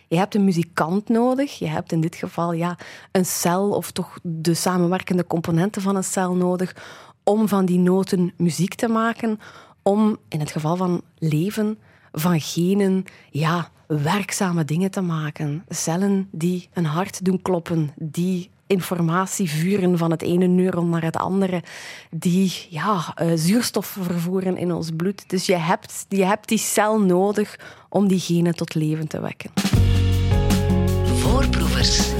Je 0.08 0.18
hebt 0.18 0.36
een 0.36 0.44
muzikant 0.44 1.10
nodig. 1.10 1.60
Je 1.60 1.68
hebt 1.68 1.92
in 1.92 2.02
dit 2.02 2.16
geval 2.16 2.54
ja, 2.54 2.78
een 3.12 3.26
cel 3.26 3.70
of 3.70 3.92
toch 3.92 4.20
de 4.24 4.54
samenwerkende 4.54 5.28
componenten 5.28 5.82
van 5.82 5.96
een 5.96 6.04
cel 6.04 6.36
nodig 6.36 6.76
om 7.24 7.48
van 7.48 7.66
die 7.66 7.80
noten 7.80 8.34
muziek 8.38 8.76
te 8.76 8.88
maken. 8.88 9.40
Om 9.82 10.18
in 10.30 10.40
het 10.40 10.52
geval 10.52 10.76
van 10.76 11.02
leven, 11.18 11.78
van 12.12 12.42
genen, 12.42 13.04
ja, 13.30 13.70
werkzame 13.88 14.66
dingen 14.66 14.92
te 14.92 15.02
maken. 15.02 15.66
Cellen 15.68 16.28
die 16.32 16.70
een 16.74 16.86
hart 16.86 17.26
doen 17.26 17.42
kloppen, 17.42 17.94
die 17.96 18.50
informatie 18.74 19.50
vuren 19.50 19.98
van 19.98 20.12
het 20.12 20.22
ene 20.22 20.46
neuron 20.48 20.90
naar 20.90 21.04
het 21.04 21.18
andere, 21.18 21.64
die 22.10 22.68
ja, 22.70 23.14
uh, 23.22 23.32
zuurstof 23.36 23.98
vervoeren 24.02 24.58
in 24.58 24.74
ons 24.74 24.90
bloed. 24.96 25.30
Dus 25.30 25.46
je 25.46 25.56
hebt, 25.56 26.06
je 26.10 26.26
hebt 26.26 26.48
die 26.48 26.58
cel 26.58 27.00
nodig 27.00 27.60
om 27.90 28.08
die 28.08 28.20
genen 28.20 28.56
tot 28.56 28.76
leven 28.76 29.08
te 29.08 29.22
wekken. 29.22 29.52
Voorproevers 31.06 32.12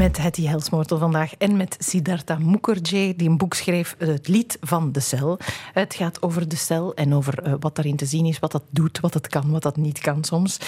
met 0.00 0.18
Hetty 0.18 0.46
Helsmoortel 0.46 0.98
vandaag 0.98 1.34
en 1.34 1.56
met 1.56 1.76
Siddhartha 1.78 2.38
Mukherjee, 2.38 3.16
die 3.16 3.28
een 3.28 3.36
boek 3.36 3.54
schreef, 3.54 3.94
Het 3.98 4.28
lied 4.28 4.58
van 4.60 4.92
de 4.92 5.00
cel. 5.00 5.38
Het 5.72 5.94
gaat 5.94 6.22
over 6.22 6.48
de 6.48 6.56
cel 6.56 6.94
en 6.94 7.14
over 7.14 7.46
uh, 7.46 7.54
wat 7.60 7.76
daarin 7.76 7.96
te 7.96 8.06
zien 8.06 8.26
is, 8.26 8.38
wat 8.38 8.52
dat 8.52 8.62
doet, 8.70 9.00
wat 9.00 9.14
het 9.14 9.26
kan, 9.26 9.50
wat 9.50 9.62
dat 9.62 9.76
niet 9.76 9.98
kan 9.98 10.24
soms. 10.24 10.58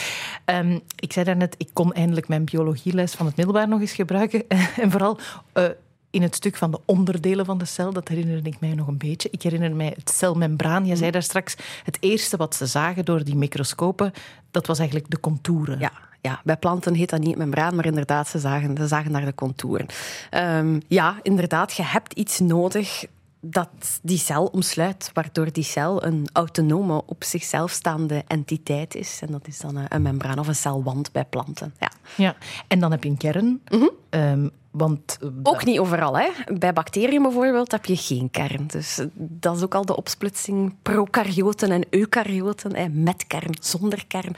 Um, 0.47 0.81
ik 0.97 1.13
zei 1.13 1.25
daarnet, 1.25 1.55
ik 1.59 1.69
kon 1.73 1.93
eindelijk 1.93 2.29
mijn 2.29 2.45
biologieles 2.45 3.13
van 3.13 3.27
het 3.27 3.37
middelbaar 3.37 3.69
nog 3.69 3.81
eens 3.81 3.93
gebruiken. 3.93 4.49
en 4.83 4.91
vooral... 4.91 5.19
Uh, 5.55 5.65
in 6.11 6.23
het 6.23 6.35
stuk 6.35 6.57
van 6.57 6.71
de 6.71 6.81
onderdelen 6.85 7.45
van 7.45 7.59
de 7.59 7.65
cel, 7.65 7.93
dat 7.93 8.09
herinner 8.09 8.47
ik 8.47 8.61
mij 8.61 8.75
nog 8.75 8.87
een 8.87 8.99
beetje. 8.99 9.29
Ik 9.31 9.43
herinner 9.43 9.75
mij 9.75 9.93
het 9.97 10.11
celmembraan. 10.11 10.87
Je 10.87 10.97
zei 10.97 11.11
daar 11.11 11.23
straks, 11.23 11.57
het 11.85 11.97
eerste 12.01 12.37
wat 12.37 12.55
ze 12.55 12.67
zagen 12.67 13.05
door 13.05 13.25
die 13.25 13.37
microscopen, 13.37 14.13
dat 14.51 14.67
was 14.67 14.79
eigenlijk 14.79 15.11
de 15.11 15.21
contouren. 15.21 15.79
Ja, 15.79 15.93
ja, 16.23 16.41
bij 16.45 16.57
planten 16.57 16.95
heet 16.95 17.11
dat 17.11 17.21
niet 17.21 17.37
membraan, 17.37 17.75
maar 17.75 17.87
inderdaad, 17.87 18.29
ze 18.29 18.39
zagen, 18.39 18.77
ze 18.77 18.87
zagen 18.87 19.13
naar 19.13 19.25
de 19.25 19.35
contouren. 19.35 19.87
Um, 20.31 20.81
ja, 20.89 21.19
inderdaad, 21.23 21.73
je 21.73 21.83
hebt 21.83 22.13
iets 22.13 22.39
nodig 22.39 23.05
dat 23.41 23.69
die 24.03 24.19
cel 24.19 24.47
omsluit, 24.47 25.11
waardoor 25.13 25.53
die 25.53 25.65
cel 25.65 26.05
een 26.05 26.29
autonome, 26.33 27.03
op 27.07 27.25
zichzelf 27.25 27.71
staande 27.71 28.25
entiteit 28.27 28.95
is. 28.95 29.19
En 29.23 29.33
dat 29.33 29.47
is 29.47 29.59
dan 29.59 29.87
een 29.89 30.03
membraan 30.03 30.39
of 30.39 30.49
een 30.49 30.55
celwand 30.55 31.13
bij 31.13 31.25
planten. 31.25 31.75
Ja, 31.79 31.91
ja. 32.17 32.37
en 32.69 32.81
dan 32.81 32.91
heb 32.91 33.03
je 33.03 33.11
een 33.11 33.17
kern. 33.17 33.63
Mm 33.69 33.91
-hmm. 34.11 34.51
Want, 34.73 35.19
eh, 35.21 35.29
ook 35.43 35.65
niet 35.65 35.79
overal. 35.79 36.19
Hè. 36.19 36.29
Bij 36.59 36.73
bacteriën 36.73 37.23
bijvoorbeeld 37.23 37.73
heb 37.73 37.85
je 37.85 37.97
geen 37.97 38.31
kern. 38.31 38.67
Dus 38.67 38.99
eh, 38.99 39.07
dat 39.17 39.57
is 39.57 39.63
ook 39.63 39.75
al 39.75 39.85
de 39.85 39.97
opsplitsing 39.97 40.75
prokaryoten 40.83 41.71
en 41.71 41.85
eukaryoten. 41.91 42.77
Hè, 42.77 42.89
met 42.89 43.27
kern, 43.27 43.55
zonder 43.61 44.05
kern. 44.07 44.35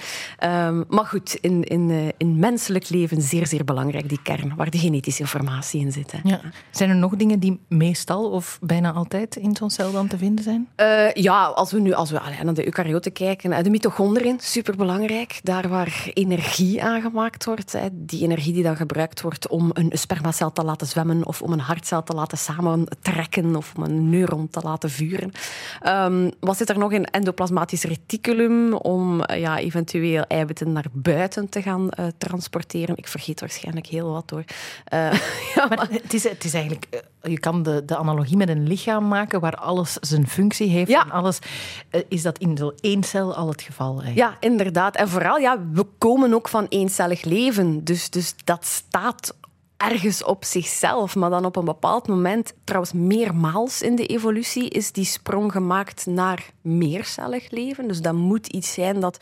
Um, 0.68 0.84
maar 0.88 1.06
goed, 1.06 1.38
in, 1.40 1.64
in, 1.64 1.88
uh, 1.88 2.08
in 2.16 2.38
menselijk 2.38 2.88
leven 2.88 3.22
zeer, 3.22 3.46
zeer 3.46 3.64
belangrijk, 3.64 4.08
die 4.08 4.22
kern, 4.22 4.52
waar 4.56 4.70
de 4.70 4.78
genetische 4.78 5.20
informatie 5.20 5.80
in 5.80 5.92
zit. 5.92 6.12
Hè. 6.12 6.18
Ja. 6.22 6.40
Zijn 6.70 6.90
er 6.90 6.96
nog 6.96 7.16
dingen 7.16 7.38
die 7.38 7.60
meestal 7.68 8.30
of 8.30 8.58
bijna 8.62 8.92
altijd 8.92 9.36
in 9.36 9.56
zo'n 9.56 9.70
cel 9.70 9.92
dan 9.92 10.08
te 10.08 10.18
vinden 10.18 10.44
zijn? 10.44 10.68
Uh, 10.76 11.12
ja, 11.12 11.44
als 11.44 11.72
we 11.72 11.80
nu 11.80 11.92
als 11.92 12.10
we 12.10 12.20
allee, 12.20 12.44
naar 12.44 12.54
de 12.54 12.64
eukaryoten 12.64 13.12
kijken, 13.12 13.64
de 13.64 13.70
mitochondriën, 13.70 14.38
superbelangrijk. 14.40 15.40
Daar 15.42 15.68
waar 15.68 16.10
energie 16.12 16.82
aangemaakt 16.82 17.44
wordt. 17.44 17.72
Hè, 17.72 17.88
die 17.92 18.22
energie 18.22 18.52
die 18.52 18.62
dan 18.62 18.76
gebruikt 18.76 19.20
wordt 19.20 19.48
om 19.48 19.70
een 19.72 19.90
sperma 19.94 20.23
spermacel 20.24 20.52
te 20.52 20.64
laten 20.64 20.86
zwemmen 20.86 21.26
of 21.26 21.42
om 21.42 21.52
een 21.52 21.60
hartcel 21.60 22.02
te 22.02 22.14
laten 22.14 22.38
samentrekken 22.38 23.56
of 23.56 23.72
om 23.76 23.82
een 23.82 24.10
neuron 24.10 24.48
te 24.48 24.60
laten 24.62 24.90
vuren. 24.90 25.32
Um, 25.86 26.30
wat 26.40 26.56
zit 26.56 26.68
er 26.68 26.78
nog 26.78 26.92
in? 26.92 27.04
Endoplasmatisch 27.04 27.84
reticulum 27.84 28.74
om 28.74 29.20
uh, 29.20 29.40
ja, 29.40 29.58
eventueel 29.58 30.22
eiwitten 30.22 30.72
naar 30.72 30.86
buiten 30.92 31.48
te 31.48 31.62
gaan 31.62 31.88
uh, 32.00 32.06
transporteren. 32.18 32.96
Ik 32.96 33.08
vergeet 33.08 33.40
waarschijnlijk 33.40 33.86
heel 33.86 34.12
wat 34.12 34.30
hoor. 34.30 34.44
Uh, 34.92 35.12
ja, 35.54 35.66
maar 35.68 35.88
het 35.90 36.14
is, 36.14 36.28
het 36.28 36.44
is 36.44 36.54
eigenlijk 36.54 36.86
je 37.22 37.38
kan 37.38 37.62
de, 37.62 37.84
de 37.84 37.96
analogie 37.96 38.36
met 38.36 38.48
een 38.48 38.66
lichaam 38.66 39.08
maken 39.08 39.40
waar 39.40 39.54
alles 39.56 39.92
zijn 40.00 40.28
functie 40.28 40.68
heeft. 40.68 40.90
Ja. 40.90 41.04
En 41.04 41.10
alles, 41.10 41.38
eh, 41.90 42.00
is 42.08 42.22
dat 42.22 42.38
in 42.38 42.56
zo 42.56 42.72
één 42.80 43.02
cel 43.02 43.34
al 43.34 43.48
het 43.48 43.62
geval? 43.62 44.02
eigenlijk? 44.02 44.16
Ja, 44.16 44.48
inderdaad. 44.48 44.96
En 44.96 45.08
vooral, 45.08 45.38
ja, 45.38 45.58
we 45.72 45.86
komen 45.98 46.34
ook 46.34 46.48
van 46.48 46.66
eencellig 46.68 47.24
leven. 47.24 47.84
Dus, 47.84 48.10
dus 48.10 48.34
dat 48.44 48.64
staat 48.64 49.34
ergens 49.90 50.24
op 50.24 50.44
zichzelf. 50.44 51.14
Maar 51.14 51.30
dan 51.30 51.44
op 51.44 51.56
een 51.56 51.64
bepaald 51.64 52.08
moment, 52.08 52.52
trouwens 52.64 52.92
meermaals 52.92 53.82
in 53.82 53.96
de 53.96 54.06
evolutie, 54.06 54.68
is 54.68 54.92
die 54.92 55.04
sprong 55.04 55.52
gemaakt 55.52 56.06
naar 56.06 56.52
meercellig 56.60 57.50
leven. 57.50 57.88
Dus 57.88 58.00
dat 58.00 58.14
moet 58.14 58.46
iets 58.46 58.72
zijn 58.72 59.00
dat 59.00 59.18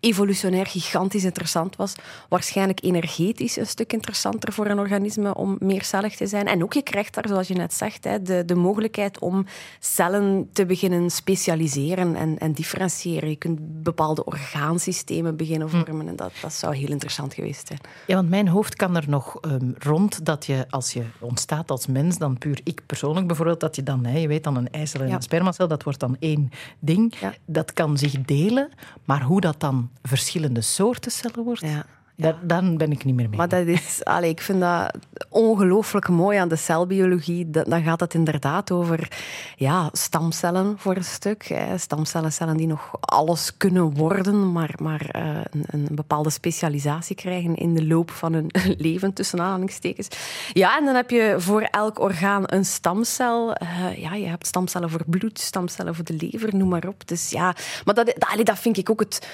evolutionair 0.00 0.66
gigantisch 0.66 1.24
interessant 1.24 1.76
was. 1.76 1.94
Waarschijnlijk 2.28 2.82
energetisch 2.82 3.56
een 3.56 3.66
stuk 3.66 3.92
interessanter 3.92 4.52
voor 4.52 4.66
een 4.66 4.78
organisme 4.78 5.34
om 5.34 5.56
meercellig 5.58 6.16
te 6.16 6.26
zijn. 6.26 6.46
En 6.46 6.62
ook 6.62 6.72
je 6.72 6.82
krijgt 6.82 7.14
daar, 7.14 7.28
zoals 7.28 7.48
je 7.48 7.54
net 7.54 7.74
zegt, 7.74 8.02
de, 8.02 8.42
de 8.46 8.54
mogelijkheid 8.54 9.18
om 9.18 9.46
cellen 9.80 10.48
te 10.52 10.66
beginnen 10.66 11.10
specialiseren 11.10 12.16
en, 12.16 12.38
en 12.38 12.52
differentiëren. 12.52 13.28
Je 13.28 13.36
kunt 13.36 13.82
bepaalde 13.82 14.24
orgaansystemen 14.24 15.36
beginnen 15.36 15.70
vormen. 15.70 16.08
En 16.08 16.16
dat, 16.16 16.32
dat 16.40 16.52
zou 16.52 16.76
heel 16.76 16.90
interessant 16.90 17.34
geweest 17.34 17.66
zijn. 17.66 17.80
Ja, 18.06 18.14
want 18.14 18.28
mijn 18.28 18.48
hoofd 18.48 18.76
kan 18.76 18.96
er 18.96 19.04
nog 19.08 19.40
ehm, 19.40 19.70
rond 19.78 20.01
dat 20.10 20.46
je, 20.46 20.66
als 20.70 20.92
je 20.92 21.02
ontstaat 21.20 21.70
als 21.70 21.86
mens, 21.86 22.18
dan 22.18 22.38
puur 22.38 22.60
ik 22.64 22.82
persoonlijk 22.86 23.26
bijvoorbeeld, 23.26 23.60
dat 23.60 23.76
je 23.76 23.82
dan, 23.82 24.04
hè, 24.04 24.18
je 24.18 24.28
weet 24.28 24.44
dan 24.44 24.56
een 24.56 24.70
eicel 24.70 25.00
en 25.00 25.08
Ja. 25.08 25.14
een 25.14 25.22
spermacel, 25.22 25.68
dat 25.68 25.82
wordt 25.82 26.00
dan 26.00 26.16
één 26.18 26.50
ding. 26.78 27.14
Ja. 27.20 27.34
Dat 27.46 27.72
kan 27.72 27.98
zich 27.98 28.20
delen, 28.22 28.68
maar 29.04 29.22
hoe 29.22 29.40
dat 29.40 29.60
dan 29.60 29.90
verschillende 30.02 30.60
soorten 30.60 31.10
cellen 31.12 31.44
wordt, 31.44 31.60
Ja. 31.60 31.86
Daar, 32.16 32.38
dan 32.42 32.76
ben 32.76 32.92
ik 32.92 33.04
niet 33.04 33.14
meer 33.14 33.28
mee. 33.28 33.38
Maar 33.38 33.48
dat 33.48 33.66
is, 33.66 34.04
allee, 34.04 34.30
ik 34.30 34.40
vind 34.40 34.60
dat 34.60 34.94
ongelooflijk 35.28 36.08
mooi 36.08 36.38
aan 36.38 36.48
de 36.48 36.56
celbiologie. 36.56 37.50
Dan 37.50 37.82
gaat 37.82 38.00
het 38.00 38.14
inderdaad 38.14 38.70
over 38.70 39.08
ja, 39.56 39.88
stamcellen 39.92 40.74
voor 40.78 40.96
een 40.96 41.04
stuk. 41.04 41.46
Hè. 41.46 41.78
Stamcellen, 41.78 42.32
cellen 42.32 42.56
die 42.56 42.66
nog 42.66 42.96
alles 43.00 43.56
kunnen 43.56 43.94
worden, 43.94 44.52
maar, 44.52 44.74
maar 44.82 45.06
eh, 45.10 45.40
een, 45.50 45.64
een 45.66 45.88
bepaalde 45.90 46.30
specialisatie 46.30 47.16
krijgen 47.16 47.54
in 47.54 47.74
de 47.74 47.86
loop 47.86 48.10
van 48.10 48.32
hun 48.32 48.50
leven, 48.78 49.12
tussen 49.12 49.40
aanhalingstekens. 49.40 50.08
Ja, 50.52 50.78
en 50.78 50.84
dan 50.84 50.94
heb 50.94 51.10
je 51.10 51.34
voor 51.38 51.62
elk 51.62 52.00
orgaan 52.00 52.42
een 52.46 52.64
stamcel. 52.64 53.54
Eh, 53.54 53.96
ja, 53.96 54.14
je 54.14 54.26
hebt 54.26 54.46
stamcellen 54.46 54.90
voor 54.90 55.04
bloed, 55.06 55.40
stamcellen 55.40 55.94
voor 55.94 56.04
de 56.04 56.16
lever, 56.20 56.56
noem 56.56 56.68
maar 56.68 56.86
op. 56.86 57.08
Dus 57.08 57.30
ja, 57.30 57.54
maar 57.84 57.94
dat, 57.94 58.06
dat, 58.06 58.16
allee, 58.18 58.44
dat 58.44 58.58
vind 58.58 58.76
ik 58.76 58.90
ook 58.90 59.00
het 59.00 59.26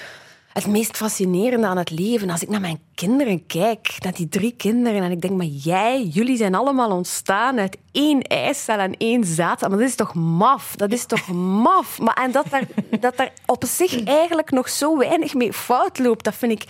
het 0.63 0.71
meest 0.71 0.97
fascinerende 0.97 1.67
aan 1.67 1.77
het 1.77 1.89
leven, 1.89 2.29
als 2.29 2.41
ik 2.41 2.49
naar 2.49 2.61
mijn 2.61 2.79
kinderen 2.95 3.45
kijk, 3.45 3.95
naar 3.99 4.13
die 4.13 4.29
drie 4.29 4.53
kinderen, 4.57 5.03
en 5.03 5.11
ik 5.11 5.21
denk, 5.21 5.33
maar 5.33 5.45
jij, 5.45 6.03
jullie 6.03 6.37
zijn 6.37 6.55
allemaal 6.55 6.91
ontstaan 6.91 7.59
uit 7.59 7.77
één 7.91 8.21
eicel 8.21 8.77
en 8.77 8.97
één 8.97 9.23
zaad. 9.23 9.61
Maar 9.61 9.69
dat 9.69 9.79
is 9.79 9.95
toch 9.95 10.13
maf? 10.13 10.75
Dat 10.75 10.91
is 10.91 11.05
toch 11.05 11.27
maf? 11.63 11.99
Maar, 11.99 12.13
en 12.23 12.31
dat 12.31 12.45
daar, 12.49 12.67
dat 12.99 13.17
daar 13.17 13.31
op 13.45 13.63
zich 13.67 14.03
eigenlijk 14.03 14.51
nog 14.51 14.69
zo 14.69 14.97
weinig 14.97 15.33
mee 15.33 15.53
fout 15.53 15.99
loopt, 15.99 16.23
dat 16.23 16.35
vind 16.35 16.51
ik... 16.51 16.63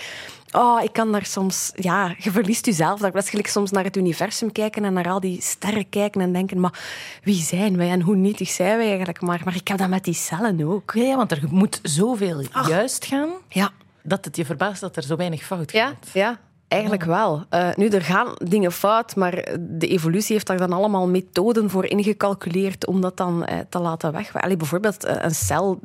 Oh, 0.51 0.83
ik 0.83 0.93
kan 0.93 1.11
daar 1.11 1.25
soms... 1.25 1.71
Ja, 1.75 2.15
je 2.17 2.31
verliest 2.31 2.65
jezelf. 2.65 2.99
Dat 2.99 3.15
is 3.15 3.29
gelijk 3.29 3.47
soms 3.47 3.71
naar 3.71 3.83
het 3.83 3.97
universum 3.97 4.51
kijken 4.51 4.85
en 4.85 4.93
naar 4.93 5.09
al 5.09 5.19
die 5.19 5.41
sterren 5.41 5.89
kijken 5.89 6.21
en 6.21 6.33
denken, 6.33 6.59
maar 6.59 6.79
wie 7.23 7.41
zijn 7.41 7.77
wij 7.77 7.89
en 7.89 8.01
hoe 8.01 8.15
nietig 8.15 8.49
zijn 8.49 8.77
wij 8.77 8.87
eigenlijk? 8.87 9.21
Maar, 9.21 9.41
maar 9.45 9.55
ik 9.55 9.67
heb 9.67 9.77
dat 9.77 9.89
met 9.89 10.03
die 10.03 10.13
cellen 10.13 10.67
ook. 10.67 10.91
Ja, 10.95 11.03
ja, 11.03 11.15
want 11.15 11.31
er 11.31 11.41
moet 11.49 11.79
zoveel 11.83 12.43
juist 12.67 13.05
gaan, 13.05 13.29
Ja. 13.49 13.69
dat 14.03 14.25
het 14.25 14.35
je 14.35 14.45
verbaast 14.45 14.81
dat 14.81 14.95
er 14.95 15.03
zo 15.03 15.15
weinig 15.15 15.43
fout 15.43 15.71
Ja, 15.71 15.87
gaat. 15.87 16.07
ja. 16.13 16.39
Eigenlijk 16.69 17.03
wel. 17.03 17.43
Eh, 17.49 17.69
nu, 17.75 17.87
er 17.87 18.01
gaan 18.01 18.33
dingen 18.43 18.71
fout, 18.71 19.15
maar 19.15 19.57
de 19.59 19.87
evolutie 19.87 20.33
heeft 20.33 20.47
daar 20.47 20.57
dan 20.57 20.73
allemaal 20.73 21.07
methoden 21.07 21.69
voor 21.69 21.85
ingecalculeerd 21.85 22.85
om 22.85 23.01
dat 23.01 23.17
dan 23.17 23.45
eh, 23.45 23.59
te 23.69 23.79
laten 23.79 24.11
weg. 24.11 24.41
Allee, 24.41 24.57
bijvoorbeeld 24.57 25.03
eh, 25.03 25.15
een 25.23 25.35
cel 25.35 25.79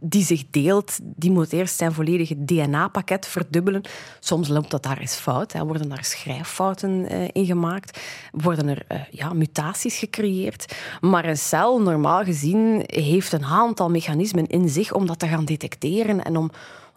die 0.00 0.24
zich 0.24 0.44
deelt, 0.50 0.98
die 1.02 1.30
moet 1.30 1.52
eerst 1.52 1.76
zijn 1.76 1.92
volledige 1.92 2.44
DNA-pakket 2.44 3.26
verdubbelen. 3.26 3.82
Soms 4.20 4.48
loopt 4.48 4.70
dat 4.70 4.82
daar 4.82 4.98
eens 4.98 5.14
fout. 5.14 5.52
Hè. 5.52 5.64
Worden 5.64 5.88
daar 5.88 6.04
schrijffouten 6.04 7.08
in 7.32 7.46
gemaakt. 7.46 8.00
Worden 8.32 8.68
er 8.68 9.06
ja, 9.10 9.32
mutaties 9.32 9.98
gecreëerd. 9.98 10.74
Maar 11.00 11.24
een 11.24 11.38
cel, 11.38 11.80
normaal 11.80 12.24
gezien, 12.24 12.82
heeft 12.86 13.32
een 13.32 13.44
aantal 13.44 13.90
mechanismen 13.90 14.46
in 14.46 14.68
zich 14.68 14.92
om 14.92 15.06
dat 15.06 15.18
te 15.18 15.28
gaan 15.28 15.44
detecteren 15.44 16.24
en 16.24 16.36
om 16.36 16.50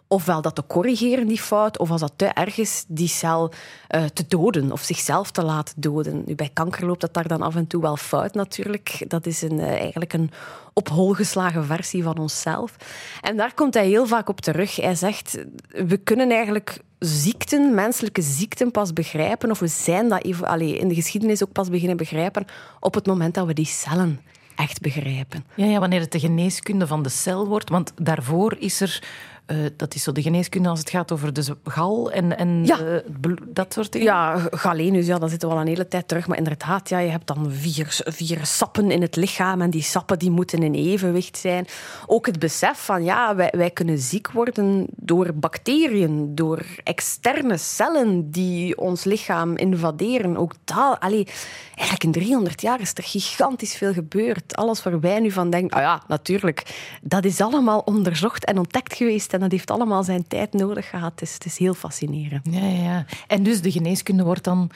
ofwel 0.08 0.42
dat 0.42 0.54
te 0.54 0.66
corrigeren, 0.66 1.26
die 1.26 1.40
fout, 1.40 1.78
of 1.78 1.90
als 1.90 2.00
dat 2.00 2.12
te 2.16 2.26
erg 2.26 2.58
is, 2.58 2.84
die 2.88 3.08
cel 3.08 3.52
eh, 3.88 4.04
te 4.04 4.24
doden 4.28 4.72
of 4.72 4.82
zichzelf 4.82 5.30
te 5.30 5.42
laten 5.42 5.74
doden. 5.76 6.22
Nu, 6.26 6.34
bij 6.34 6.50
kanker 6.52 6.86
loopt 6.86 7.00
dat 7.00 7.14
daar 7.14 7.28
dan 7.28 7.42
af 7.42 7.56
en 7.56 7.66
toe 7.66 7.82
wel 7.82 7.96
fout 7.96 8.34
natuurlijk. 8.34 9.04
Dat 9.08 9.26
is 9.26 9.42
een, 9.42 9.60
eh, 9.60 9.68
eigenlijk 9.68 10.12
een 10.12 10.30
op 10.72 10.88
hol 10.88 11.12
geslagen 11.12 11.64
versie 11.64 12.02
van 12.02 12.18
onszelf. 12.18 12.76
En 13.20 13.36
daar 13.36 13.54
komt 13.54 13.74
hij 13.74 13.86
heel 13.86 14.06
vaak 14.06 14.28
op 14.28 14.40
terug. 14.40 14.76
Hij 14.76 14.94
zegt, 14.94 15.44
we 15.68 15.96
kunnen 15.96 16.30
eigenlijk 16.30 16.80
ziekten, 16.98 17.74
menselijke 17.74 18.22
ziekten 18.22 18.70
pas 18.70 18.92
begrijpen, 18.92 19.50
of 19.50 19.58
we 19.58 19.66
zijn 19.66 20.08
dat 20.08 20.22
in 20.58 20.88
de 20.88 20.94
geschiedenis 20.94 21.42
ook 21.42 21.52
pas 21.52 21.68
beginnen 21.68 21.96
begrijpen, 21.96 22.44
op 22.80 22.94
het 22.94 23.06
moment 23.06 23.34
dat 23.34 23.46
we 23.46 23.52
die 23.52 23.66
cellen 23.66 24.20
echt 24.58 24.80
begrijpen. 24.80 25.44
Ja, 25.54 25.64
ja, 25.64 25.78
wanneer 25.78 26.00
het 26.00 26.12
de 26.12 26.18
geneeskunde 26.18 26.86
van 26.86 27.02
de 27.02 27.08
cel 27.08 27.46
wordt. 27.46 27.70
Want 27.70 27.92
daarvoor 27.96 28.56
is 28.58 28.80
er, 28.80 29.02
eh, 29.48 29.56
dat 29.76 29.94
is 29.94 30.02
zo 30.02 30.12
de 30.12 30.22
geneeskunde 30.22 30.68
als 30.68 30.78
het 30.78 30.90
gaat 30.90 31.12
over 31.12 31.32
de 31.32 31.56
gal 31.64 32.10
en, 32.12 32.38
en 32.38 32.64
Ja. 32.64 32.78
eh, 32.78 33.32
dat 33.48 33.72
soort 33.72 33.92
dingen. 33.92 34.06
Ja, 34.06 34.38
galenus, 34.50 35.06
ja, 35.06 35.18
dat 35.18 35.30
zitten 35.30 35.48
we 35.48 35.54
al 35.54 35.60
een 35.60 35.66
hele 35.66 35.88
tijd 35.88 36.08
terug. 36.08 36.26
Maar 36.26 36.36
inderdaad, 36.38 36.88
ja, 36.88 36.98
je 36.98 37.10
hebt 37.10 37.26
dan 37.26 37.50
vier, 37.50 38.00
vier 38.04 38.38
sappen 38.46 38.90
in 38.90 39.02
het 39.02 39.16
lichaam 39.16 39.60
en 39.62 39.70
die 39.70 39.82
sappen 39.82 40.18
die 40.18 40.30
moeten 40.30 40.62
in 40.62 40.74
evenwicht 40.74 41.36
zijn. 41.36 41.66
Ook 42.06 42.26
het 42.26 42.38
besef 42.38 42.78
van, 42.84 43.04
ja, 43.04 43.34
wij, 43.36 43.52
wij 43.56 43.70
kunnen 43.70 43.98
ziek 43.98 44.30
worden 44.30 44.86
door 44.96 45.34
bacteriën, 45.34 46.34
door 46.34 46.62
externe 46.84 47.56
cellen 47.56 48.30
die 48.30 48.78
ons 48.78 49.04
lichaam 49.04 49.56
invaderen. 49.56 50.36
Ook 50.36 50.52
dat, 50.64 51.00
allee, 51.00 51.26
eigenlijk 51.74 52.04
in 52.04 52.12
300 52.12 52.60
jaar 52.60 52.80
is 52.80 52.90
er 52.94 53.02
gigantisch 53.02 53.74
veel 53.74 53.92
gebeurd. 53.92 54.56
Alles 54.56 54.82
waar 54.82 55.00
wij 55.00 55.20
nu 55.20 55.30
van 55.30 55.50
denken, 55.50 55.76
ah 55.76 55.82
ja, 55.82 56.02
natuurlijk, 56.08 56.86
dat 57.02 57.24
is 57.24 57.40
allemaal 57.40 57.82
onderzocht 57.84 58.44
en 58.44 58.58
ontdekt 58.58 58.94
geweest 58.94 59.32
en 59.38 59.44
dat 59.44 59.58
heeft 59.58 59.70
allemaal 59.70 60.02
zijn 60.02 60.28
tijd 60.28 60.52
nodig 60.52 60.90
gehad. 60.90 61.10
Het 61.10 61.22
is, 61.22 61.34
het 61.34 61.44
is 61.44 61.58
heel 61.58 61.74
fascinerend. 61.74 62.46
Ja, 62.50 62.66
ja. 62.66 63.04
En 63.26 63.42
dus 63.42 63.60
de 63.60 63.70
geneeskunde 63.70 64.24
wordt 64.24 64.44
dan 64.44 64.70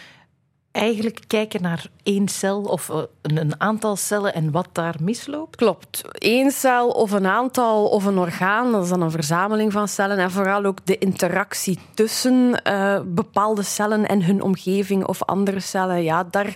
eigenlijk 0.73 1.21
kijken 1.27 1.63
naar 1.63 1.87
één 2.03 2.29
cel 2.29 2.63
of 2.63 2.89
eh, 2.89 3.03
een, 3.23 3.37
een 3.37 3.61
aantal 3.61 3.97
cellen 3.97 4.35
en 4.35 4.51
wat 4.51 4.69
daar 4.73 4.95
misloopt. 5.01 5.57
Klopt. 5.57 6.03
Eén 6.13 6.51
cel 6.51 6.89
of 6.89 7.11
een 7.11 7.27
aantal 7.27 7.89
of 7.89 8.05
een 8.05 8.19
orgaan, 8.19 8.73
dat 8.73 8.83
is 8.83 8.89
dan 8.89 9.03
een 9.03 9.11
verzameling 9.11 9.73
van 9.73 9.89
cellen. 9.89 10.19
En 10.19 10.31
vooral 10.31 10.65
ook 10.65 10.87
de 10.87 10.99
interactie 10.99 11.79
tussen 11.95 12.63
eh, 12.63 13.01
bepaalde 13.05 13.63
cellen 13.63 14.09
en 14.09 14.25
hun 14.25 14.43
omgeving 14.43 15.07
of 15.07 15.23
andere 15.23 15.61
cellen. 15.61 16.03
Ja, 16.03 16.25
daar, 16.25 16.55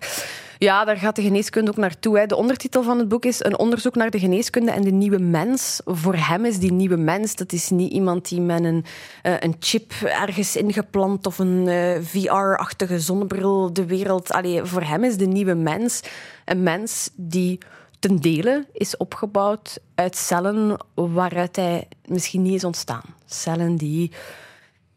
ja, 0.59 0.85
daar 0.85 0.97
gaat 0.97 1.17
de 1.17 1.23
geneeskunde 1.23 1.71
ook 1.71 1.77
naartoe. 1.77 2.19
Hè. 2.19 2.27
De 2.27 2.37
ondertitel 2.37 2.83
van 2.83 2.99
het 2.99 3.09
boek 3.09 3.25
is 3.25 3.45
Een 3.45 3.59
onderzoek 3.59 3.95
naar 3.95 4.11
de 4.11 4.19
geneeskunde 4.19 4.71
en 4.71 4.83
de 4.83 4.91
nieuwe 4.91 5.19
mens. 5.19 5.81
Voor 5.85 6.15
hem 6.15 6.45
is 6.45 6.59
die 6.59 6.73
nieuwe 6.73 6.97
mens, 6.97 7.35
dat 7.35 7.53
is 7.53 7.71
niet 7.71 7.93
iemand 7.93 8.29
die 8.29 8.41
met 8.41 8.65
een, 8.65 8.85
eh, 9.23 9.35
een 9.39 9.57
chip 9.61 9.93
ergens 10.03 10.57
ingeplant 10.57 11.27
of 11.27 11.39
een 11.39 11.69
eh, 11.69 12.01
VR-achtige 12.03 13.01
zonnebril 13.01 13.73
de 13.73 13.87
wereld... 13.87 14.33
Allee, 14.33 14.65
voor 14.65 14.83
hem 14.83 15.05
is 15.05 15.17
de 15.17 15.27
nieuwe 15.27 15.55
mens 15.55 16.01
een 16.45 16.63
mens 16.63 17.11
die 17.15 17.59
ten 17.99 18.17
dele 18.17 18.67
is 18.73 18.97
opgebouwd 18.97 19.79
uit 19.95 20.17
cellen 20.17 20.77
waaruit 20.95 21.57
hij 21.57 21.89
misschien 22.05 22.43
niet 22.43 22.55
is 22.55 22.65
ontstaan. 22.65 23.05
Cellen 23.27 23.77
die 23.77 24.13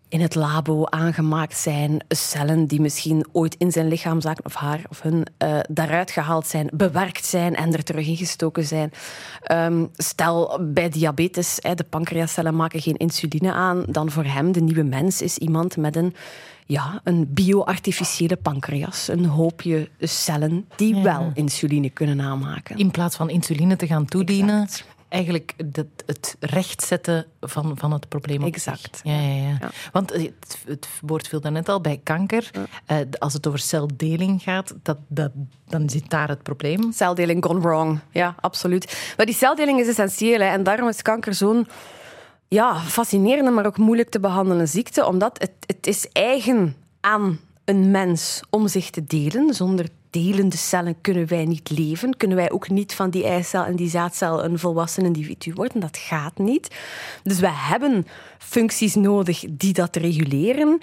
in 0.10 0.22
het 0.22 0.36
labo 0.36 0.86
aangemaakt 0.86 1.58
zijn, 1.58 2.04
cellen 2.08 2.66
die 2.66 2.82
misschien 2.82 3.28
ooit 3.32 3.56
in 3.58 3.72
zijn 3.72 3.88
lichaam 3.88 4.22
zaten, 4.22 4.46
of 4.46 4.54
haar 4.54 4.82
of 4.90 5.02
hun, 5.02 5.26
eh, 5.38 5.60
daaruit 5.70 6.12
gehaald 6.12 6.48
zijn, 6.48 6.70
bewerkt 6.74 7.26
zijn 7.26 7.56
en 7.56 7.74
er 7.74 7.84
terug 7.84 8.08
ingestoken 8.08 8.66
zijn. 8.66 8.92
Ehm, 9.42 9.86
stel 9.96 10.60
bij 10.74 10.90
diabetes, 10.90 11.58
hè, 11.62 11.76
de 11.76 11.84
pancreascellen 11.84 12.56
maken 12.56 12.82
geen 12.82 12.98
insuline 12.98 13.54
aan, 13.54 13.84
dan 13.90 14.12
voor 14.12 14.24
hem, 14.26 14.52
de 14.52 14.62
nieuwe 14.62 14.84
mens, 14.84 15.22
is 15.22 15.38
iemand 15.38 15.78
met 15.78 15.96
een, 15.96 16.16
ja, 16.66 17.02
een 17.04 17.28
bio-artificiële 17.34 18.36
pancreas, 18.36 19.08
een 19.08 19.26
hoopje 19.26 19.90
cellen 20.00 20.66
die 20.76 20.96
Ja. 20.96 21.02
wel 21.02 21.32
insuline 21.34 21.90
kunnen 21.90 22.22
aanmaken. 22.22 22.78
In 22.78 22.92
plaats 22.92 23.16
van 23.16 23.30
insuline 23.30 23.76
te 23.76 23.88
gaan 23.88 24.06
toedienen, 24.06 24.64
Exact. 24.64 24.86
Eigenlijk 25.10 25.54
dat, 25.66 25.86
het 26.06 26.36
rechtzetten 26.40 27.26
van, 27.42 27.78
van 27.78 27.92
het 27.92 28.08
probleem. 28.08 28.42
op. 28.42 28.48
Exact. 28.48 29.00
Ja, 29.04 29.20
ja, 29.20 29.34
ja. 29.34 29.58
Ja. 29.60 29.70
Want 29.92 30.14
het, 30.14 30.58
het 30.66 30.88
woord 31.02 31.28
viel 31.28 31.42
daarnet 31.42 31.70
al 31.70 31.82
bij 31.82 32.00
kanker. 32.04 32.50
eh, 32.86 32.98
als 33.18 33.34
het 33.34 33.48
over 33.48 33.60
celdeling 33.60 34.42
gaat, 34.42 34.76
dat, 34.84 34.98
dat, 35.08 35.32
dan 35.68 35.90
zit 35.90 36.10
daar 36.10 36.28
het 36.28 36.44
probleem. 36.44 36.92
Celdeling 36.92 37.46
gone 37.46 37.60
wrong. 37.60 38.00
Ja, 38.12 38.36
absoluut. 38.40 39.14
Maar 39.18 39.26
die 39.26 39.36
celdeling 39.36 39.80
is 39.80 39.88
essentieel. 39.88 40.40
Hè, 40.40 40.46
en 40.48 40.64
daarom 40.64 40.88
is 40.88 41.02
kanker 41.02 41.34
zo'n 41.34 41.68
ja, 42.48 42.80
fascinerende, 42.80 43.52
maar 43.52 43.66
ook 43.66 43.78
moeilijk 43.78 44.10
te 44.10 44.20
behandelen 44.20 44.68
ziekte. 44.68 45.06
Omdat 45.06 45.40
het, 45.40 45.52
het 45.66 45.88
is 45.88 46.08
eigen 46.12 46.76
aan 47.00 47.40
een 47.66 47.92
mens 47.92 48.42
om 48.50 48.68
zich 48.68 48.90
te 48.90 49.04
delen 49.04 49.54
zonder 49.54 49.90
delende 50.10 50.58
cellen 50.58 51.02
kunnen 51.02 51.28
wij 51.28 51.46
niet 51.46 51.70
leven. 51.70 52.18
Kunnen 52.18 52.38
wij 52.38 52.52
ook 52.52 52.70
niet 52.70 52.96
van 52.96 53.10
die 53.10 53.26
eicel 53.26 53.64
en 53.64 53.76
die 53.76 53.90
zaadcel 53.90 54.44
een 54.44 54.60
volwassen 54.60 55.06
individu 55.06 55.54
worden. 55.54 55.80
Dat 55.80 55.98
gaat 55.98 56.38
niet. 56.38 56.76
Dus 57.24 57.40
we 57.40 57.50
hebben 57.52 58.08
functies 58.40 58.96
nodig 58.96 59.44
die 59.50 59.74
dat 59.74 59.96
reguleren. 59.96 60.80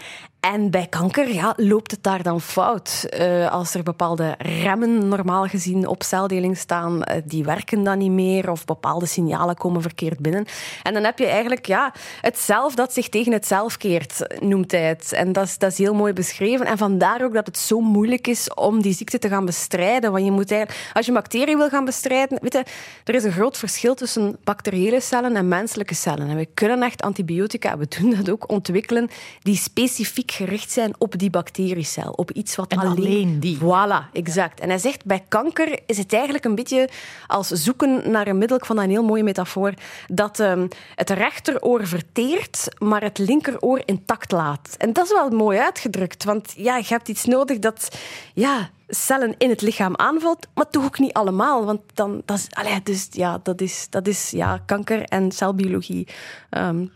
En 0.52 0.70
bij 0.70 0.86
kanker 0.86 1.34
ja, 1.34 1.54
loopt 1.56 1.90
het 1.90 2.02
daar 2.02 2.22
dan 2.22 2.40
fout. 2.40 3.06
Uh, 3.20 3.50
als 3.52 3.74
er 3.74 3.82
bepaalde 3.82 4.34
remmen 4.38 5.08
normaal 5.08 5.44
gezien 5.44 5.86
op 5.86 6.02
celdeling 6.02 6.56
staan, 6.56 6.96
uh, 6.96 7.16
die 7.24 7.44
werken 7.44 7.84
dan 7.84 7.98
niet 7.98 8.10
meer 8.10 8.50
of 8.50 8.64
bepaalde 8.64 9.06
signalen 9.06 9.56
komen 9.56 9.82
verkeerd 9.82 10.18
binnen. 10.18 10.46
En 10.82 10.94
dan 10.94 11.04
heb 11.04 11.18
je 11.18 11.26
eigenlijk 11.26 11.66
ja, 11.66 11.92
het 12.20 12.38
zelf 12.38 12.74
dat 12.74 12.92
zich 12.92 13.08
tegen 13.08 13.32
het 13.32 13.46
zelf 13.46 13.76
keert, 13.76 14.36
noemt 14.40 14.70
hij 14.70 14.82
het. 14.82 15.12
En 15.12 15.32
dat 15.32 15.44
is, 15.44 15.58
dat 15.58 15.72
is 15.72 15.78
heel 15.78 15.94
mooi 15.94 16.12
beschreven. 16.12 16.66
En 16.66 16.78
vandaar 16.78 17.24
ook 17.24 17.34
dat 17.34 17.46
het 17.46 17.58
zo 17.58 17.80
moeilijk 17.80 18.26
is 18.26 18.54
om 18.54 18.82
die 18.82 18.94
ziekte 18.94 19.18
te 19.18 19.28
gaan 19.28 19.44
bestrijden. 19.44 20.12
Want 20.12 20.24
je 20.24 20.30
moet 20.30 20.50
eigenlijk, 20.50 20.90
als 20.92 21.06
je 21.06 21.12
bacteriën 21.12 21.58
wil 21.58 21.68
gaan 21.68 21.84
bestrijden, 21.84 22.38
weet 22.42 22.52
je, 22.52 22.64
er 23.04 23.14
is 23.14 23.24
een 23.24 23.32
groot 23.32 23.58
verschil 23.58 23.94
tussen 23.94 24.36
bacteriële 24.44 25.00
cellen 25.00 25.36
en 25.36 25.48
menselijke 25.48 25.94
cellen. 25.94 26.28
En 26.28 26.36
we 26.36 26.48
kunnen 26.54 26.82
echt 26.82 27.02
antibiotica, 27.02 27.45
we 27.52 27.86
doen 28.00 28.14
dat 28.14 28.30
ook, 28.30 28.50
ontwikkelen 28.50 29.08
die 29.42 29.56
specifiek 29.56 30.30
gericht 30.30 30.70
zijn 30.70 30.94
op 30.98 31.18
die 31.18 31.30
bacteriecel, 31.30 32.10
op 32.10 32.30
iets 32.30 32.56
wat 32.56 32.72
en 32.72 32.78
alleen... 32.78 32.96
alleen 32.96 33.40
die. 33.40 33.58
Voilà, 33.58 34.10
exact. 34.12 34.60
En 34.60 34.68
hij 34.68 34.78
zegt, 34.78 35.04
bij 35.04 35.24
kanker 35.28 35.78
is 35.86 35.98
het 35.98 36.12
eigenlijk 36.12 36.44
een 36.44 36.54
beetje 36.54 36.88
als 37.26 37.48
zoeken 37.48 38.10
naar 38.10 38.26
een 38.26 38.38
middel, 38.38 38.56
ik 38.56 38.64
vond 38.64 38.78
dat 38.78 38.88
een 38.88 38.94
heel 38.94 39.04
mooie 39.04 39.22
metafoor, 39.22 39.74
dat 40.06 40.38
um, 40.38 40.68
het 40.94 41.10
rechteroor 41.10 41.86
verteert, 41.86 42.68
maar 42.78 43.02
het 43.02 43.18
linkeroor 43.18 43.82
intact 43.84 44.32
laat. 44.32 44.74
En 44.78 44.92
dat 44.92 45.04
is 45.04 45.12
wel 45.12 45.30
mooi 45.30 45.58
uitgedrukt, 45.58 46.24
want 46.24 46.52
ja, 46.56 46.76
je 46.76 46.86
hebt 46.88 47.08
iets 47.08 47.24
nodig 47.24 47.58
dat 47.58 47.98
ja, 48.34 48.70
cellen 48.88 49.34
in 49.38 49.50
het 49.50 49.60
lichaam 49.60 49.96
aanvalt, 49.96 50.46
maar 50.54 50.70
toch 50.70 50.84
ook 50.84 50.98
niet 50.98 51.12
allemaal. 51.12 51.64
Want 51.64 51.80
dan, 51.94 52.22
dat 52.24 52.38
is, 52.38 52.46
allee, 52.50 52.82
dus, 52.82 53.08
ja, 53.10 53.40
dat 53.42 53.60
is, 53.60 53.86
dat 53.90 54.06
is 54.06 54.30
ja, 54.30 54.62
kanker 54.66 55.02
en 55.02 55.32
celbiologie. 55.32 56.08
Um, 56.50 56.92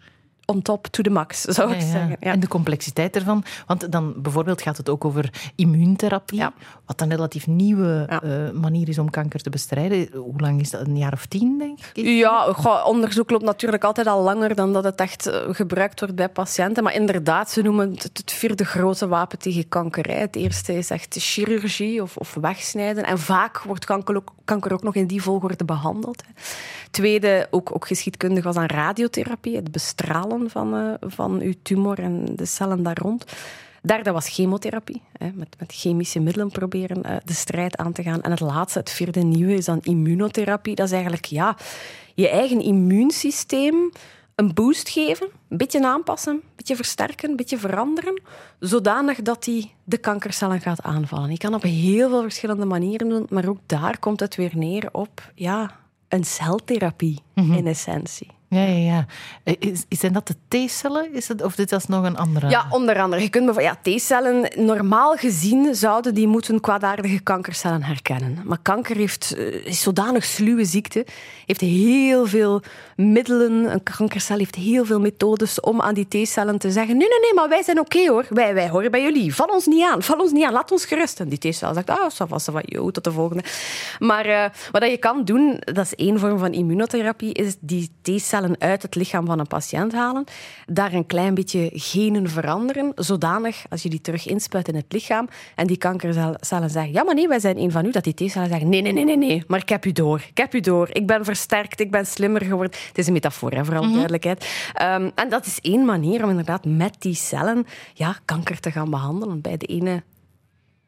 on 0.50 0.62
top 0.62 0.86
to 0.86 1.02
the 1.02 1.10
max, 1.10 1.40
zou 1.40 1.72
ik 1.72 1.80
zeggen. 1.80 2.16
Ja. 2.20 2.32
En 2.32 2.40
de 2.40 2.48
complexiteit 2.48 3.16
ervan. 3.16 3.44
Want 3.66 3.92
dan 3.92 4.14
bijvoorbeeld 4.16 4.62
gaat 4.62 4.76
het 4.76 4.88
ook 4.88 5.04
over 5.04 5.52
immuuntherapie, 5.56 6.44
wat 6.86 7.00
een 7.00 7.10
relatief 7.10 7.46
nieuwe 7.46 8.20
uh, 8.24 8.60
manier 8.60 8.88
is 8.88 8.98
om 8.98 9.10
kanker 9.10 9.40
te 9.40 9.50
bestrijden. 9.50 10.08
Hoe 10.12 10.40
lang 10.40 10.60
is 10.60 10.70
dat? 10.70 10.86
Een 10.86 10.98
jaar 10.98 11.12
of 11.12 11.26
tien, 11.26 11.58
denk 11.58 11.78
ik? 11.92 12.04
Ja, 12.04 12.54
onderzoek 12.84 13.30
loopt 13.30 13.44
natuurlijk 13.44 13.84
altijd 13.84 14.06
al 14.06 14.22
langer 14.22 14.54
dan 14.54 14.72
dat 14.72 14.84
het 14.84 15.00
echt 15.00 15.26
eh, 15.26 15.40
gebruikt 15.50 16.00
wordt 16.00 16.14
bij 16.14 16.28
patiënten. 16.28 16.82
Maar 16.82 16.94
inderdaad, 16.94 17.50
ze 17.50 17.62
noemen 17.62 17.90
het 17.90 18.10
het 18.12 18.32
vierde 18.32 18.64
grote 18.64 19.08
wapen 19.08 19.38
tegen 19.38 19.68
kanker. 19.68 20.18
Het 20.18 20.36
eerste 20.36 20.74
is 20.74 20.90
echt 20.90 21.16
chirurgie 21.18 22.02
of, 22.02 22.16
of 22.16 22.34
wegsnijden. 22.40 23.04
En 23.04 23.18
vaak 23.18 23.62
wordt 23.62 23.84
kanker 23.84 24.16
ook, 24.16 24.32
kanker 24.44 24.72
ook 24.72 24.82
nog 24.82 24.94
in 24.94 25.06
die 25.06 25.22
volgorde 25.22 25.64
behandeld. 25.64 26.22
Tweede, 26.90 27.46
ook, 27.50 27.74
ook 27.74 27.86
geschiedkundig, 27.86 28.44
was 28.44 28.56
aan 28.56 28.66
radiotherapie, 28.66 29.56
het 29.56 29.72
bestralen 29.72 30.39
van, 30.48 30.74
uh, 30.74 30.94
van 31.00 31.40
uw 31.40 31.54
tumor 31.62 31.98
en 31.98 32.24
de 32.36 32.44
cellen 32.44 32.82
daar 32.82 32.98
rond. 32.98 33.24
Derde 33.82 34.12
was 34.12 34.28
chemotherapie, 34.28 35.02
hè, 35.18 35.30
met, 35.34 35.56
met 35.58 35.72
chemische 35.72 36.20
middelen 36.20 36.50
proberen 36.50 37.02
uh, 37.06 37.16
de 37.24 37.32
strijd 37.32 37.76
aan 37.76 37.92
te 37.92 38.02
gaan. 38.02 38.20
En 38.20 38.30
het 38.30 38.40
laatste, 38.40 38.78
het 38.78 38.90
vierde 38.90 39.20
nieuwe, 39.20 39.54
is 39.54 39.64
dan 39.64 39.80
immunotherapie. 39.82 40.74
Dat 40.74 40.86
is 40.86 40.92
eigenlijk 40.92 41.24
ja, 41.24 41.56
je 42.14 42.28
eigen 42.28 42.60
immuunsysteem 42.60 43.90
een 44.34 44.54
boost 44.54 44.88
geven, 44.88 45.28
een 45.48 45.56
beetje 45.56 45.86
aanpassen, 45.86 46.32
een 46.32 46.42
beetje 46.56 46.76
versterken, 46.76 47.30
een 47.30 47.36
beetje 47.36 47.58
veranderen, 47.58 48.22
zodanig 48.58 49.22
dat 49.22 49.44
die 49.44 49.74
de 49.84 49.98
kankercellen 49.98 50.60
gaat 50.60 50.82
aanvallen. 50.82 51.30
Je 51.30 51.38
kan 51.38 51.54
op 51.54 51.62
heel 51.62 52.08
veel 52.08 52.22
verschillende 52.22 52.64
manieren 52.64 53.08
doen, 53.08 53.26
maar 53.28 53.48
ook 53.48 53.58
daar 53.66 53.98
komt 53.98 54.20
het 54.20 54.36
weer 54.36 54.52
neer 54.54 54.88
op 54.92 55.32
ja, 55.34 55.76
een 56.08 56.24
celtherapie 56.24 57.20
mm-hmm. 57.34 57.56
in 57.56 57.66
essentie. 57.66 58.30
Ja, 58.52 58.62
ja, 58.62 58.76
ja. 58.76 59.06
Eh, 59.44 59.54
is, 59.58 59.84
zijn 59.88 60.12
dat 60.12 60.26
de 60.26 60.34
T-cellen? 60.48 61.14
Is 61.14 61.30
of 61.42 61.54
dit 61.54 61.72
is 61.72 61.86
nog 61.86 62.04
een 62.04 62.16
andere? 62.16 62.48
Ja, 62.48 62.66
onder 62.70 63.00
andere. 63.00 63.22
Je 63.22 63.28
kunt 63.28 63.60
ja, 63.60 63.76
T-cellen, 63.82 64.50
normaal 64.56 65.16
gezien 65.16 65.74
zouden 65.74 66.14
die 66.14 66.26
moeten 66.26 66.60
kwaadaardige 66.60 67.20
kankercellen 67.20 67.82
herkennen. 67.82 68.38
Maar 68.44 68.58
kanker 68.62 68.96
heeft, 68.96 69.34
eh, 69.36 69.66
is 69.66 69.82
zodanig 69.82 70.24
sluwe 70.24 70.64
ziekte, 70.64 71.06
heeft 71.46 71.60
heel 71.60 72.26
veel 72.26 72.62
middelen. 72.96 73.72
Een 73.72 73.82
kankercel 73.82 74.38
heeft 74.38 74.54
heel 74.54 74.84
veel 74.84 75.00
methodes 75.00 75.60
om 75.60 75.80
aan 75.80 75.94
die 75.94 76.08
T-cellen 76.08 76.58
te 76.58 76.70
zeggen: 76.70 76.96
nee, 76.96 77.08
nee, 77.08 77.20
nee, 77.20 77.34
maar 77.34 77.48
wij 77.48 77.62
zijn 77.62 77.80
oké 77.80 78.08
hoor. 78.08 78.26
Wij, 78.28 78.54
wij 78.54 78.68
horen 78.68 78.90
bij 78.90 79.02
jullie. 79.02 79.34
Val 79.34 79.46
ons 79.46 79.66
niet 79.66 79.84
aan. 79.84 80.02
Val 80.02 80.18
ons 80.18 80.32
niet 80.32 80.44
aan. 80.44 80.52
Laat 80.52 80.72
ons 80.72 80.84
gerust. 80.84 81.20
En 81.20 81.28
die 81.28 81.50
T-cel 81.50 81.74
zegt: 81.74 81.90
ah, 81.90 82.10
ça 82.10 82.60
yo, 82.62 82.90
tot 82.90 83.04
de 83.04 83.12
volgende. 83.12 83.44
Maar 83.98 84.26
uh, 84.26 84.44
wat 84.70 84.82
je 84.82 84.98
kan 84.98 85.24
doen, 85.24 85.56
dat 85.58 85.84
is 85.84 85.94
één 85.94 86.18
vorm 86.18 86.38
van 86.38 86.52
immunotherapie, 86.52 87.34
is 87.34 87.56
die 87.60 87.90
T-cellen 88.02 88.39
uit 88.58 88.82
het 88.82 88.94
lichaam 88.94 89.26
van 89.26 89.38
een 89.38 89.46
patiënt 89.46 89.92
halen, 89.92 90.24
daar 90.66 90.92
een 90.92 91.06
klein 91.06 91.34
beetje 91.34 91.70
genen 91.72 92.28
veranderen, 92.28 92.92
zodanig 92.94 93.64
als 93.68 93.82
je 93.82 93.88
die 93.88 94.00
terug 94.00 94.26
inspuit 94.26 94.68
in 94.68 94.74
het 94.74 94.92
lichaam 94.92 95.28
en 95.54 95.66
die 95.66 95.76
kankercellen 95.76 96.70
zeggen, 96.70 96.92
ja 96.92 97.04
maar 97.04 97.14
nee, 97.14 97.28
wij 97.28 97.40
zijn 97.40 97.58
een 97.58 97.70
van 97.70 97.84
u, 97.84 97.90
dat 97.90 98.04
die 98.04 98.14
T-cellen 98.14 98.48
zeggen, 98.48 98.68
nee, 98.68 98.82
nee, 98.82 98.92
nee, 98.92 99.04
nee, 99.04 99.16
nee, 99.16 99.44
maar 99.46 99.60
ik 99.60 99.68
heb 99.68 99.84
u 99.84 99.92
door, 99.92 100.22
ik 100.28 100.36
heb 100.36 100.54
u 100.54 100.60
door, 100.60 100.88
ik 100.92 101.06
ben 101.06 101.24
versterkt, 101.24 101.80
ik 101.80 101.90
ben 101.90 102.06
slimmer 102.06 102.44
geworden. 102.44 102.78
Het 102.88 102.98
is 102.98 103.06
een 103.06 103.12
metafoor, 103.12 103.50
hè, 103.50 103.64
vooral 103.64 103.82
mm 103.82 103.88
duidelijkheid. 103.90 104.72
Um, 104.82 105.10
en 105.14 105.28
dat 105.28 105.46
is 105.46 105.60
één 105.60 105.84
manier 105.84 106.22
om 106.22 106.30
inderdaad 106.30 106.64
met 106.64 106.96
die 106.98 107.14
cellen 107.14 107.66
ja, 107.94 108.16
kanker 108.24 108.60
te 108.60 108.70
gaan 108.70 108.90
behandelen. 108.90 109.40
Bij 109.40 109.56
de 109.56 109.66
ene 109.66 110.02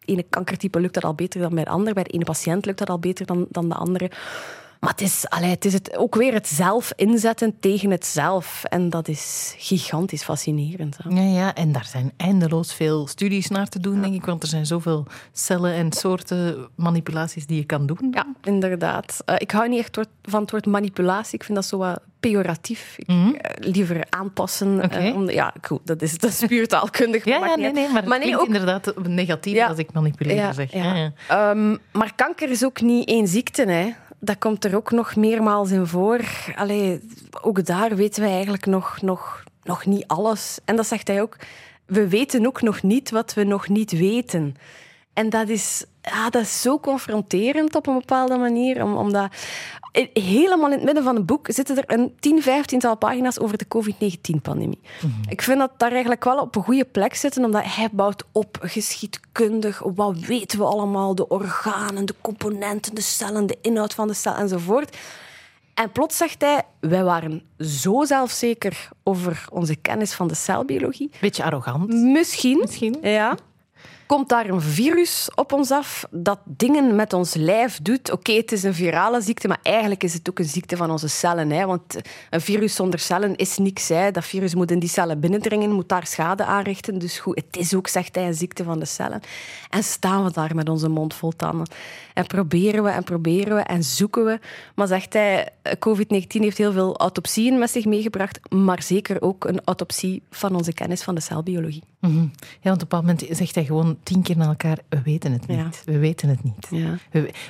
ene 0.05 0.23
kankertype 0.23 0.81
lukt 0.81 0.95
dat 0.95 1.05
al 1.05 1.15
beter 1.15 1.41
dan 1.41 1.55
bij 1.55 1.65
de 1.65 1.71
andere. 1.71 1.95
Bij 1.95 2.03
de 2.03 2.11
ene 2.11 2.25
patiënt 2.25 2.67
lukt 2.67 2.79
dat 2.79 2.91
al 2.91 2.99
beter 2.99 3.27
dan, 3.27 3.47
dan 3.51 3.69
de 3.69 3.75
andere. 3.75 4.11
Maar 4.83 4.91
het 4.91 5.01
is, 5.01 5.29
allee, 5.29 5.51
het 5.51 5.65
is 5.65 5.73
het, 5.73 5.97
ook 5.97 6.15
weer 6.15 6.33
het 6.33 6.49
zelf 6.49 6.93
inzetten 6.97 7.59
tegen 7.61 7.91
het 7.91 8.07
zelf. 8.07 8.65
En 8.65 8.91
dat 8.91 9.09
is 9.09 9.55
gigantisch 9.59 10.23
fascinerend. 10.23 10.97
Hè? 11.03 11.11
Ja, 11.11 11.23
ja, 11.23 11.55
en 11.55 11.73
daar 11.73 11.85
zijn 11.85 12.13
eindeloos 12.17 12.75
veel 12.75 13.07
studies 13.07 13.49
naar 13.49 13.69
te 13.69 13.81
doen, 13.81 14.01
denk 14.01 14.15
ik. 14.15 14.25
Want 14.25 14.43
er 14.43 14.49
zijn 14.49 14.67
zoveel 14.67 15.07
cellen 15.33 15.75
en 15.75 15.93
soorten 15.93 16.69
manipulaties 16.75 17.47
die 17.47 17.57
je 17.57 17.65
kan 17.65 17.87
doen. 17.87 18.09
Ja, 18.11 18.27
inderdaad. 18.43 19.23
Uh, 19.27 19.35
ik 19.39 19.51
hou 19.51 19.69
niet 19.69 19.79
echt 19.79 19.99
van 20.23 20.41
het 20.41 20.51
woord 20.51 20.67
manipulatie. 20.67 21.35
Ik 21.35 21.45
vind 21.45 21.59
dat 21.59 21.67
zo 21.67 21.79
wat 21.79 22.01
pejoratief. 22.21 22.95
Ik, 22.99 23.07
mm 23.07 23.23
-hmm. 23.23 23.37
liever 23.55 24.07
aanpassen. 24.11 24.85
Okay. 24.85 25.09
Uh, 25.09 25.15
om, 25.15 25.31
ja, 25.31 25.55
goed, 25.61 25.81
dat 25.85 26.03
is, 26.03 26.19
dat 26.19 26.31
is 26.31 26.45
puur 26.47 26.69
taalkundig. 26.69 27.25
ja, 27.33 27.47
ja, 27.47 27.57
nee, 27.57 27.73
nee, 27.73 27.89
maar, 27.89 28.09
maar 28.09 28.19
nee, 28.19 28.39
ook, 28.39 28.47
inderdaad 28.47 28.95
negatief 29.07 29.55
ja, 29.55 29.67
als 29.67 29.79
ik 29.79 29.93
manipuleer 29.93 30.55
zeg. 30.55 30.73
Ja. 30.73 31.13
Ja, 31.29 31.51
um, 31.51 31.79
maar 31.93 32.15
kanker 32.15 32.51
is 32.51 32.65
ook 32.65 32.81
niet 32.81 33.09
één 33.09 33.29
ziekte. 33.29 33.63
Hè 33.63 33.93
dat 34.25 34.39
komt 34.39 34.65
er 34.65 34.77
ook 34.77 34.91
nog 34.91 35.17
meermaals 35.17 35.71
in 35.71 35.87
voor. 35.87 36.21
Allee, 36.55 37.01
ook 37.41 37.65
daar 37.65 37.97
weten 37.97 38.23
we 38.23 38.29
eigenlijk 38.29 38.67
nog, 38.67 39.01
nog, 39.01 39.45
nog 39.63 39.87
niet 39.87 40.07
alles. 40.07 40.59
En 40.65 40.77
dat 40.77 40.87
zegt 40.87 41.09
hij 41.09 41.23
ook. 41.23 41.37
We 41.87 42.09
weten 42.09 42.47
ook 42.47 42.63
nog 42.63 42.83
niet 42.83 43.11
wat 43.11 43.35
we 43.35 43.45
nog 43.45 43.69
niet 43.69 43.91
weten. 43.91 44.57
En 45.13 45.31
dat 45.31 45.49
is, 45.49 45.85
ja, 46.03 46.31
dat 46.31 46.43
is 46.43 46.61
zo 46.63 46.79
confronterend 46.81 47.75
op 47.75 47.87
een 47.87 47.99
bepaalde 47.99 48.37
manier. 48.37 48.83
Om, 48.83 48.97
omdat 48.97 49.35
helemaal 50.13 50.67
in 50.67 50.77
het 50.77 50.85
midden 50.85 51.05
van 51.05 51.15
het 51.17 51.27
boek 51.27 51.47
zitten 51.51 51.77
er 51.77 51.99
een 51.99 52.15
10, 52.21 52.43
15 52.43 52.99
pagina's 52.99 53.39
over 53.39 53.59
de 53.59 53.69
COVID-19-pandemie. 53.69 54.81
Mhm. 55.03 55.31
Ik 55.31 55.43
vind 55.43 55.59
dat 55.59 55.71
daar 55.77 55.91
eigenlijk 55.91 56.25
wel 56.25 56.39
op 56.39 56.57
een 56.57 56.63
goede 56.63 56.85
plek 56.85 57.15
zitten, 57.15 57.45
omdat 57.45 57.65
hij 57.65 57.89
bouwt 57.93 58.25
op 58.33 58.59
geschiedkundig. 58.61 59.83
Wat 59.95 60.19
weten 60.19 60.59
we 60.59 60.65
allemaal? 60.65 61.15
De 61.15 61.29
organen, 61.29 62.05
de 62.05 62.15
componenten, 62.21 62.95
de 62.95 63.01
cellen, 63.01 63.47
de 63.47 63.59
inhoud 63.61 63.95
van 63.95 64.09
de 64.09 64.15
cel 64.15 64.35
enzovoort. 64.35 64.97
En 65.75 65.93
plots 65.93 66.17
zegt 66.17 66.41
hij, 66.41 66.63
wij 66.81 67.05
waren 67.05 67.43
zo 67.59 68.05
zelfzeker 68.05 68.89
over 69.03 69.47
onze 69.51 69.77
kennis 69.77 70.13
van 70.13 70.29
de 70.29 70.35
celbiologie. 70.35 71.11
Beetje 71.21 71.45
arrogant. 71.45 71.89
Misschien. 71.89 72.59
Misschien. 72.59 72.97
Ja 73.03 73.37
komt 74.13 74.29
daar 74.29 74.49
een 74.49 74.61
virus 74.61 75.29
op 75.35 75.53
ons 75.53 75.71
af 75.71 76.07
dat 76.11 76.39
dingen 76.45 76.97
met 76.97 77.13
ons 77.13 77.35
lijf 77.35 77.79
doet. 77.83 78.11
Oké, 78.11 78.33
het 78.33 78.53
is 78.53 78.63
een 78.63 78.75
virale 78.75 79.21
ziekte, 79.21 79.49
maar 79.49 79.61
eigenlijk 79.63 80.03
is 80.03 80.15
het 80.15 80.31
ook 80.31 80.39
een 80.39 80.45
ziekte 80.45 80.77
van 80.77 80.91
onze 80.91 81.09
cellen. 81.09 81.51
Hè? 81.51 81.67
Want 81.67 82.01
een 82.31 82.41
virus 82.41 82.75
zonder 82.75 82.99
cellen 82.99 83.37
is 83.37 83.59
niks. 83.59 83.89
Hè? 83.89 84.11
Dat 84.11 84.25
virus 84.25 84.55
moet 84.55 84.71
in 84.71 84.79
die 84.79 84.89
cellen 84.89 85.21
binnendringen, 85.21 85.71
moet 85.71 85.89
daar 85.89 86.07
schade 86.07 86.45
aanrichten. 86.45 86.99
Dus 86.99 87.19
goed, 87.19 87.37
het 87.37 87.57
is 87.57 87.75
ook, 87.75 87.89
zegt 87.89 88.15
hij, 88.15 88.27
een 88.27 88.35
ziekte 88.35 88.65
van 88.65 88.79
de 88.79 88.85
cellen. 88.85 89.21
En 89.71 89.83
staan 89.83 90.25
we 90.25 90.33
daar 90.33 90.55
met 90.55 90.69
onze 90.69 90.89
mond 90.89 91.15
vol 91.15 91.33
tanden. 91.37 91.67
En 92.15 92.27
proberen 92.27 92.83
we 92.83 92.91
en 92.91 93.05
proberen 93.05 93.57
we 93.57 93.63
en 93.63 93.83
zoeken 93.83 94.25
we. 94.25 94.39
Maar 94.75 94.87
zegt 94.87 95.13
hij, 95.13 95.49
COVID-19 95.89 96.27
heeft 96.27 96.59
heel 96.59 96.73
veel 96.73 96.97
autopsieën 96.97 97.59
met 97.59 97.71
zich 97.71 97.85
meegebracht, 97.85 98.41
maar 98.51 98.83
zeker 98.83 99.23
ook 99.23 99.45
een 99.45 99.61
autopsie 99.65 100.23
van 100.31 100.55
onze 100.55 100.73
kennis 100.73 101.03
van 101.03 101.15
de 101.15 101.21
celbiologie. 101.21 101.92
Mm 102.03 102.11
-hmm. 102.11 102.31
Ja, 102.61 102.71
want 102.71 102.83
op 102.83 102.93
een 102.93 102.99
moment 102.99 103.25
zegt 103.31 103.55
hij 103.55 103.65
gewoon 103.65 103.99
tien 104.03 104.23
keer 104.23 104.37
naar 104.37 104.49
elkaar, 104.49 104.79
we 104.89 105.03
weten 105.03 105.33
het 105.33 105.47
niet. 105.47 105.83
We 105.85 105.99
weten 105.99 106.29
het 106.29 106.43
niet. 106.43 106.67
Ja. 106.71 106.99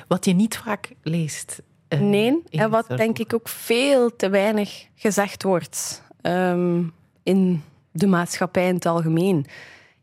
Wat 0.07 0.25
je 0.25 0.33
niet 0.33 0.57
vaak 0.57 0.93
leest. 1.01 1.61
Uh, 1.89 1.99
nee, 1.99 2.41
en 2.49 2.69
wat 2.69 2.87
denk 2.87 3.19
ik 3.19 3.33
ook 3.33 3.49
veel 3.49 4.15
te 4.15 4.29
weinig 4.29 4.87
gezegd 4.95 5.43
wordt 5.43 6.03
um, 6.21 6.93
in 7.23 7.63
de 7.91 8.07
maatschappij 8.07 8.67
in 8.67 8.75
het 8.75 8.85
algemeen. 8.85 9.45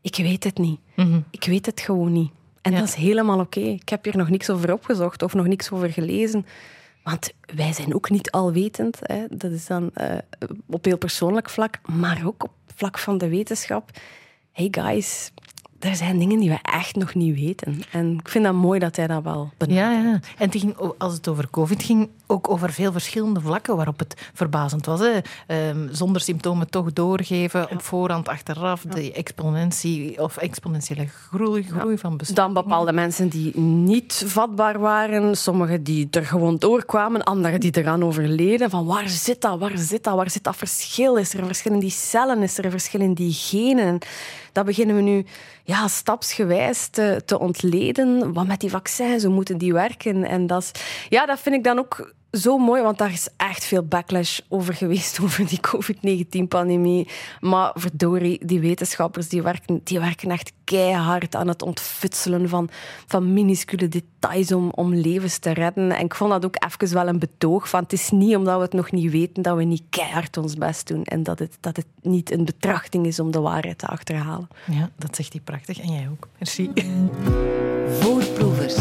Ik 0.01 0.15
weet 0.15 0.43
het 0.43 0.57
niet. 0.57 0.79
Mm 0.95 1.05
-hmm. 1.05 1.23
Ik 1.29 1.43
weet 1.45 1.65
het 1.65 1.79
gewoon 1.81 2.11
niet. 2.11 2.31
En 2.61 2.71
Ja. 2.71 2.79
dat 2.79 2.87
is 2.87 2.93
helemaal 2.93 3.39
oké. 3.39 3.59
Ik 3.59 3.89
heb 3.89 4.03
hier 4.03 4.17
nog 4.17 4.29
niks 4.29 4.49
over 4.49 4.73
opgezocht 4.73 5.23
of 5.23 5.33
nog 5.33 5.47
niks 5.47 5.71
over 5.71 5.89
gelezen. 5.91 6.45
Want 7.03 7.33
wij 7.55 7.73
zijn 7.73 7.95
ook 7.95 8.09
niet 8.09 8.31
alwetend. 8.31 8.99
Hè. 9.01 9.25
Dat 9.29 9.51
is 9.51 9.65
dan 9.65 9.89
eh, 9.93 10.17
op 10.65 10.85
heel 10.85 10.97
persoonlijk 10.97 11.49
vlak, 11.49 11.79
maar 11.87 12.21
ook 12.25 12.43
op 12.43 12.51
vlak 12.75 12.97
van 12.97 13.17
de 13.17 13.29
wetenschap. 13.29 13.91
Hey 14.51 14.67
guys, 14.71 15.31
er 15.79 15.95
zijn 15.95 16.19
dingen 16.19 16.39
die 16.39 16.49
we 16.49 16.59
echt 16.61 16.95
nog 16.95 17.13
niet 17.13 17.35
weten. 17.35 17.81
En 17.91 18.17
ik 18.19 18.29
vind 18.29 18.43
dat 18.43 18.53
mooi 18.53 18.79
dat 18.79 18.95
hij 18.95 19.07
dat 19.07 19.23
wel 19.23 19.51
benadrukt. 19.57 19.81
Ja, 19.81 20.09
ja. 20.11 20.19
En 20.37 20.51
ging, 20.51 20.75
als 20.97 21.13
het 21.13 21.27
over 21.27 21.49
COVID 21.49 21.83
ging, 21.83 22.09
ook 22.31 22.49
over 22.49 22.71
veel 22.71 22.91
verschillende 22.91 23.41
vlakken 23.41 23.75
waarop 23.75 23.99
het 23.99 24.29
verbazend 24.33 24.85
was. 24.85 24.99
Hè. 24.99 25.19
Ehm, 25.47 25.87
zonder 25.91 26.21
symptomen 26.21 26.69
toch 26.69 26.93
doorgeven, 26.93 27.71
op 27.71 27.81
voorhand, 27.81 28.27
achteraf, 28.27 28.81
de 28.81 29.11
exponentie 29.11 30.21
of 30.21 30.37
exponentiële 30.37 31.07
groei, 31.07 31.63
groei 31.63 31.97
van 31.97 32.17
bestaan. 32.17 32.53
Dan 32.53 32.63
bepaalde 32.63 32.93
mensen 32.93 33.29
die 33.29 33.59
niet 33.59 34.23
vatbaar 34.25 34.79
waren, 34.79 35.37
sommigen 35.37 35.83
die 35.83 36.07
er 36.11 36.25
gewoon 36.25 36.57
doorkwamen, 36.57 37.23
anderen 37.23 37.59
die 37.59 37.77
eraan 37.77 38.03
overleden. 38.03 38.69
Van 38.69 38.85
waar 38.85 39.09
zit 39.09 39.41
dat? 39.41 39.59
Waar 39.59 39.77
zit 39.77 40.03
dat? 40.03 40.15
Waar 40.15 40.29
zit 40.29 40.43
dat 40.43 40.55
verschil? 40.55 41.15
Is 41.15 41.33
er 41.33 41.39
een 41.39 41.45
verschil 41.45 41.73
in 41.73 41.79
die 41.79 41.89
cellen? 41.89 42.41
Is 42.41 42.57
er 42.57 42.65
een 42.65 42.71
verschil 42.71 42.99
in 42.99 43.13
die 43.13 43.33
genen? 43.33 43.99
Dat 44.51 44.65
beginnen 44.65 44.95
we 44.95 45.01
nu 45.01 45.25
ja, 45.63 45.87
stapsgewijs 45.87 46.87
te, 46.87 47.21
te 47.25 47.39
ontleden. 47.39 48.33
Wat 48.33 48.47
met 48.47 48.59
die 48.59 48.69
vaccins, 48.69 49.23
hoe 49.23 49.33
moeten 49.33 49.57
die 49.57 49.73
werken? 49.73 50.23
En 50.23 50.47
dat, 50.47 50.61
is, 50.61 50.71
ja, 51.09 51.25
dat 51.25 51.39
vind 51.39 51.55
ik 51.55 51.63
dan 51.63 51.79
ook 51.79 52.13
zo 52.31 52.57
mooi, 52.57 52.81
want 52.81 52.97
daar 52.97 53.11
is 53.11 53.27
echt 53.37 53.65
veel 53.65 53.83
backlash 53.83 54.39
over 54.47 54.73
geweest, 54.73 55.19
over 55.23 55.47
die 55.47 55.59
COVID-19-pandemie. 55.59 57.07
Maar 57.39 57.71
verdorie, 57.75 58.45
die 58.45 58.59
wetenschappers 58.59 59.29
die 59.29 59.41
werken, 59.41 59.81
die 59.83 59.99
werken 59.99 60.31
echt 60.31 60.51
keihard 60.63 61.35
aan 61.35 61.47
het 61.47 61.61
ontfutselen 61.61 62.49
van, 62.49 62.69
van 63.07 63.33
minuscule 63.33 63.87
details 63.87 64.51
om, 64.51 64.71
om 64.75 64.93
levens 64.93 65.37
te 65.37 65.51
redden. 65.51 65.91
En 65.91 66.05
ik 66.05 66.15
vond 66.15 66.31
dat 66.31 66.45
ook 66.45 66.55
even 66.65 66.95
wel 66.95 67.07
een 67.07 67.19
betoog 67.19 67.69
van 67.69 67.83
het 67.83 67.93
is 67.93 68.09
niet 68.09 68.35
omdat 68.35 68.55
we 68.55 68.61
het 68.61 68.73
nog 68.73 68.91
niet 68.91 69.11
weten 69.11 69.43
dat 69.43 69.57
we 69.57 69.63
niet 69.63 69.83
keihard 69.89 70.37
ons 70.37 70.55
best 70.55 70.87
doen 70.87 71.03
en 71.03 71.23
dat 71.23 71.39
het, 71.39 71.57
dat 71.59 71.75
het 71.75 71.87
niet 72.01 72.31
een 72.31 72.45
betrachting 72.45 73.05
is 73.05 73.19
om 73.19 73.31
de 73.31 73.39
waarheid 73.39 73.77
te 73.77 73.87
achterhalen. 73.87 74.47
Ja, 74.65 74.89
dat 74.95 75.15
zegt 75.15 75.31
hij 75.31 75.41
prachtig. 75.41 75.79
En 75.79 75.93
jij 75.93 76.09
ook. 76.11 76.27
Merci. 76.37 76.71
Voorproevers. 77.99 78.75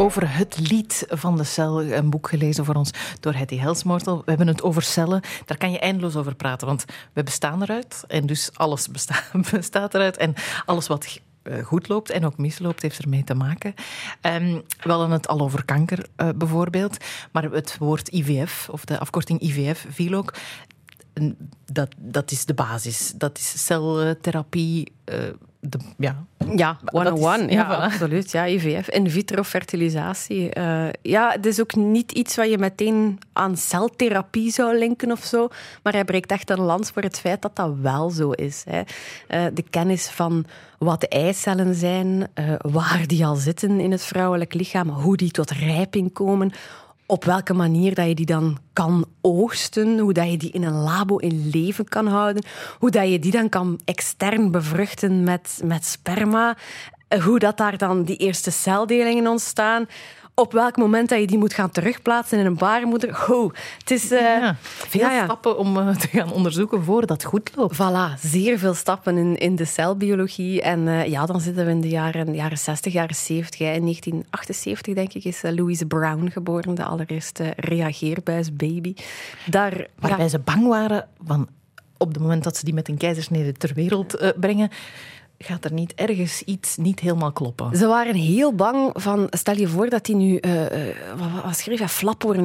Over 0.00 0.36
het 0.36 0.70
lied 0.70 1.06
van 1.08 1.36
de 1.36 1.44
cel, 1.44 1.82
een 1.82 2.10
boek 2.10 2.28
gelezen 2.28 2.64
voor 2.64 2.74
ons 2.74 2.90
door 3.20 3.34
Hetty 3.34 3.56
Helsmoortel. 3.56 4.16
We 4.16 4.22
hebben 4.24 4.46
het 4.46 4.62
over 4.62 4.82
cellen. 4.82 5.20
Daar 5.44 5.56
kan 5.56 5.70
je 5.70 5.78
eindeloos 5.78 6.16
over 6.16 6.34
praten, 6.34 6.66
want 6.66 6.84
we 7.12 7.22
bestaan 7.22 7.62
eruit. 7.62 8.04
En 8.08 8.26
dus 8.26 8.50
alles 8.54 8.88
besta 8.88 9.22
bestaat 9.50 9.94
eruit. 9.94 10.16
En 10.16 10.34
alles 10.66 10.86
wat 10.86 11.20
eh, 11.42 11.64
goed 11.64 11.88
loopt 11.88 12.10
en 12.10 12.24
ook 12.24 12.36
misloopt, 12.38 12.82
heeft 12.82 12.98
ermee 12.98 13.24
te 13.24 13.34
maken. 13.34 13.74
Ehm, 14.20 14.60
we 14.82 14.90
hadden 14.90 15.10
het 15.10 15.28
al 15.28 15.40
over 15.40 15.64
kanker 15.64 16.06
eh, 16.16 16.28
bijvoorbeeld. 16.36 16.96
Maar 17.32 17.42
het 17.42 17.78
woord 17.78 18.08
IVF, 18.08 18.68
of 18.70 18.84
de 18.84 18.98
afkorting 18.98 19.40
IVF, 19.40 19.86
viel 19.90 20.14
ook. 20.14 20.34
Dat, 21.72 21.88
dat 21.98 22.30
is 22.30 22.44
de 22.44 22.54
basis. 22.54 23.12
Dat 23.16 23.38
is 23.38 23.64
celtherapie. 23.66 24.92
eh, 25.04 25.16
ja, 25.96 26.24
Ja, 26.56 26.78
Dat 26.84 26.94
is- 26.94 27.00
one-on-one. 27.00 27.42
ja, 27.42 27.48
Ja, 27.50 27.66
voilà. 27.78 27.82
absoluut. 27.92 28.30
Ja, 28.30 28.46
IVF. 28.46 28.88
In 28.88 29.10
vitro 29.10 29.42
fertilisatie. 29.42 30.50
Eh, 30.50 30.86
ja, 31.02 31.30
het 31.30 31.46
is 31.46 31.60
ook 31.60 31.74
niet 31.74 32.12
iets 32.12 32.36
wat 32.36 32.50
je 32.50 32.58
meteen 32.58 33.18
aan 33.32 33.56
celtherapie 33.56 34.50
zou 34.52 34.78
linken 34.78 35.12
of 35.12 35.24
zo. 35.24 35.48
Maar 35.82 35.92
hij 35.92 36.04
breekt 36.04 36.30
echt 36.30 36.50
een 36.50 36.60
lans 36.60 36.90
voor 36.90 37.02
het 37.02 37.18
feit 37.20 37.42
dat 37.42 37.56
dat 37.56 37.72
wel 37.82 38.10
zo 38.10 38.30
is. 38.30 38.64
Hè. 38.70 38.80
Eh, 39.28 39.44
de 39.54 39.64
kennis 39.70 40.06
van 40.08 40.44
wat 40.78 41.00
de 41.00 41.08
eicellen 41.08 41.74
zijn, 41.74 42.28
eh, 42.34 42.44
waar 42.58 43.02
die 43.06 43.26
al 43.26 43.34
zitten 43.36 43.80
in 43.80 43.90
het 43.90 44.02
vrouwelijk 44.04 44.54
lichaam, 44.54 44.88
hoe 44.88 45.16
die 45.16 45.30
tot 45.30 45.50
rijping 45.50 46.12
komen 46.12 46.52
op 47.10 47.24
welke 47.24 47.54
manier 47.54 47.94
dat 47.94 48.06
je 48.06 48.14
die 48.14 48.26
dan 48.26 48.58
kan 48.72 49.06
oogsten, 49.20 49.98
hoe 49.98 50.12
dat 50.12 50.30
je 50.30 50.36
die 50.36 50.50
in 50.50 50.62
een 50.62 50.80
labo 50.80 51.16
in 51.16 51.50
leven 51.52 51.84
kan 51.88 52.06
houden, 52.06 52.44
hoe 52.78 52.90
dat 52.90 53.10
je 53.10 53.18
die 53.18 53.32
dan 53.32 53.48
kan 53.48 53.80
extern 53.84 54.50
bevruchten 54.50 55.24
met, 55.24 55.60
met 55.64 55.84
sperma, 55.84 56.56
eh, 57.08 57.24
hoe 57.24 57.38
dat 57.38 57.56
daar 57.56 57.78
dan 57.78 58.02
die 58.02 58.16
eerste 58.16 58.50
celdelingen 58.50 59.26
ontstaan, 59.26 59.86
op 60.38 60.52
welk 60.52 60.76
moment 60.76 61.08
dat 61.08 61.20
je 61.20 61.26
die 61.26 61.38
moet 61.38 61.54
gaan 61.54 61.70
terugplaatsen 61.70 62.38
in 62.38 62.46
een 62.46 62.56
baarmoeder. 62.56 63.16
Ho, 63.26 63.50
het 63.78 63.90
is... 63.90 64.10
eh, 64.10 64.20
ja. 64.20 64.56
Veel 64.60 65.00
ja, 65.00 65.12
ja. 65.12 65.24
stappen 65.24 65.58
om 65.58 65.78
eh, 65.78 65.96
te 65.96 66.08
gaan 66.08 66.32
onderzoeken 66.32 66.84
voordat 66.84 67.22
het 67.22 67.24
goed 67.24 67.50
loopt. 67.54 67.74
Voilà, 67.74 68.20
zeer 68.20 68.58
veel 68.58 68.74
stappen 68.74 69.16
in, 69.16 69.36
in 69.36 69.56
de 69.56 69.64
celbiologie. 69.64 70.62
En 70.62 70.88
eh, 70.88 71.06
ja, 71.06 71.26
dan 71.26 71.40
zitten 71.40 71.64
we 71.64 71.70
in 71.70 71.80
de 71.80 71.88
jaren, 71.88 72.34
jaren 72.34 72.58
60, 72.58 72.92
jaren 72.92 73.14
70. 73.14 73.58
hè. 73.58 73.64
In 73.64 73.80
1978, 73.80 74.94
denk 74.94 75.12
ik, 75.12 75.24
is 75.24 75.42
Louise 75.42 75.86
Brown 75.86 76.28
geboren, 76.30 76.74
de 76.74 76.84
allereerste 76.84 77.52
reageerbuisbaby. 77.56 78.94
Daar, 79.46 79.86
Waarbij 79.98 80.28
ze 80.28 80.38
bang 80.38 80.66
waren 80.66 81.08
van 81.24 81.48
op 81.96 82.08
het 82.08 82.18
moment 82.18 82.44
dat 82.44 82.56
ze 82.56 82.64
die 82.64 82.74
met 82.74 82.88
een 82.88 82.96
keizersnede 82.96 83.52
ter 83.52 83.74
wereld 83.74 84.32
brengen, 84.40 84.70
gaat 85.38 85.64
er 85.64 85.72
niet 85.72 85.94
ergens 85.94 86.42
iets 86.42 86.76
niet 86.76 87.00
helemaal 87.00 87.32
kloppen. 87.32 87.76
Ze 87.76 87.86
waren 87.86 88.14
heel 88.14 88.54
bang 88.54 88.90
van, 88.94 89.26
stel 89.30 89.56
je 89.56 89.68
voor 89.68 89.88
dat 89.88 90.06
hij 90.06 90.16
nu, 90.16 90.36
eh, 90.36 90.86
wat, 91.44 91.56
schreef 91.56 91.78
hij, 91.78 91.88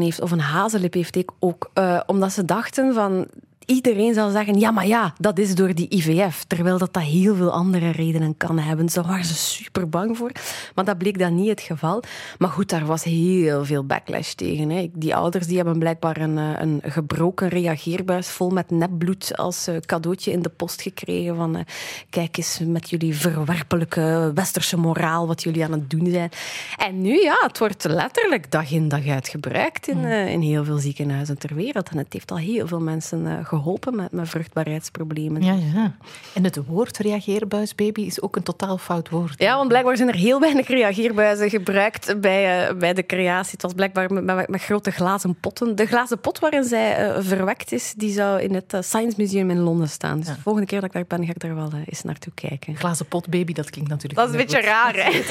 heeft 0.01 0.21
of 0.21 0.31
een 0.31 0.39
hazenlip 0.39 0.93
heeft 0.93 1.15
ook. 1.39 1.69
eh, 1.73 1.99
omdat 2.05 2.31
ze 2.31 2.45
dachten 2.45 2.93
van, 2.93 3.27
iedereen 3.65 4.13
zal 4.13 4.29
zeggen, 4.29 4.59
ja 4.59 4.71
maar 4.71 4.87
ja, 4.87 5.13
dat 5.17 5.39
is 5.39 5.55
door 5.55 5.73
die 5.73 5.87
IVF. 5.89 6.43
Terwijl 6.43 6.77
dat 6.77 6.93
dat 6.93 7.03
heel 7.03 7.35
veel 7.35 7.51
andere 7.51 7.89
redenen 7.89 8.37
kan 8.37 8.59
hebben. 8.59 8.87
Daar 8.93 9.07
waren 9.07 9.25
ze 9.25 9.35
super 9.35 9.89
bang 9.89 10.17
voor. 10.17 10.31
Maar 10.75 10.85
dat 10.85 10.97
bleek 10.97 11.19
dan 11.19 11.35
niet 11.35 11.49
het 11.49 11.61
geval. 11.61 12.03
Maar 12.37 12.49
goed, 12.49 12.69
daar 12.69 12.85
was 12.85 13.03
heel 13.03 13.65
veel 13.65 13.85
backlash 13.85 14.33
tegen. 14.33 14.69
Hè. 14.69 14.89
Die 14.93 15.15
ouders 15.15 15.47
die 15.47 15.55
hebben 15.55 15.79
blijkbaar 15.79 16.17
een, 16.17 16.37
eh, 16.37 16.61
een 16.61 16.81
gebroken 16.83 17.47
reageerbuis 17.47 18.27
vol 18.29 18.49
met 18.49 18.69
nepbloed 18.69 19.37
als 19.37 19.67
eh, 19.67 19.77
cadeautje 19.77 20.31
in 20.31 20.41
de 20.41 20.49
post 20.49 20.81
gekregen 20.81 21.35
van 21.35 21.55
eh, 21.55 21.63
kijk 22.09 22.37
eens 22.37 22.59
met 22.65 22.89
jullie 22.89 23.15
verwerpelijke 23.15 24.31
westerse 24.33 24.77
moraal 24.77 25.27
wat 25.27 25.43
jullie 25.43 25.63
aan 25.63 25.71
het 25.71 25.89
doen 25.89 26.11
zijn. 26.11 26.29
En 26.77 27.01
nu, 27.01 27.21
ja, 27.21 27.37
het 27.41 27.59
wordt 27.59 27.83
letterlijk 27.83 28.51
dag 28.51 28.71
in 28.71 28.87
dag 28.87 29.07
uit 29.07 29.27
gebruikt 29.27 29.87
in, 29.87 30.05
eh, 30.05 30.31
in 30.31 30.41
heel 30.41 30.63
veel 30.63 30.77
ziekenhuizen 30.77 31.37
ter 31.37 31.55
wereld. 31.55 31.89
En 31.89 31.97
het 31.97 32.13
heeft 32.13 32.31
al 32.31 32.37
heel 32.37 32.67
veel 32.67 32.79
mensen 32.79 33.45
geholpen 33.57 33.95
met, 33.95 34.11
met 34.11 34.29
vruchtbaarheidsproblemen. 34.29 35.43
Ja, 35.43 35.53
ja. 35.73 35.95
En 36.33 36.43
het 36.43 36.59
woord 36.67 36.97
reageerbuisbaby 36.97 38.01
is 38.01 38.21
ook 38.21 38.35
een 38.35 38.43
totaal 38.43 38.77
fout 38.77 39.09
woord. 39.09 39.33
Ja, 39.37 39.55
want 39.55 39.67
blijkbaar 39.67 39.97
zijn 39.97 40.09
er 40.09 40.15
heel 40.15 40.39
weinig 40.39 40.67
reageerbuizen 40.67 41.49
gebruikt 41.49 42.21
bij, 42.21 42.67
eh, 42.67 42.75
bij 42.75 42.93
de 42.93 43.05
creatie. 43.05 43.51
Het 43.51 43.61
was 43.61 43.73
blijkbaar 43.73 44.13
met, 44.13 44.23
met, 44.23 44.47
met 44.47 44.61
grote 44.61 44.91
glazen 44.91 45.35
potten. 45.35 45.75
De 45.75 45.85
glazen 45.85 46.19
pot 46.19 46.39
waarin 46.39 46.63
zij 46.63 46.95
eh, 46.95 47.17
verwekt 47.21 47.71
is, 47.71 47.93
die 47.97 48.11
zou 48.11 48.41
in 48.41 48.53
het 48.53 48.73
eh, 48.73 48.81
Science 48.81 49.17
Museum 49.17 49.49
in 49.49 49.59
Londen 49.59 49.89
staan. 49.89 50.17
Dus 50.19 50.27
de 50.27 50.41
volgende 50.41 50.67
keer 50.67 50.81
dat 50.81 50.89
ik 50.89 50.95
daar 50.95 51.19
ben, 51.19 51.25
ga 51.27 51.31
ik 51.31 51.39
daar 51.39 51.55
wel 51.55 51.71
eens 51.85 52.03
naartoe 52.03 52.33
kijken. 52.33 52.75
Glazen 52.75 53.05
potbaby, 53.05 53.53
dat 53.53 53.69
klinkt 53.69 53.89
natuurlijk... 53.89 54.19
Dat 54.19 54.29
is 54.29 54.35
een 54.35 54.45
beetje 54.45 54.57
goed. 54.57 54.65
raar, 54.65 54.93
hè? 54.95 55.21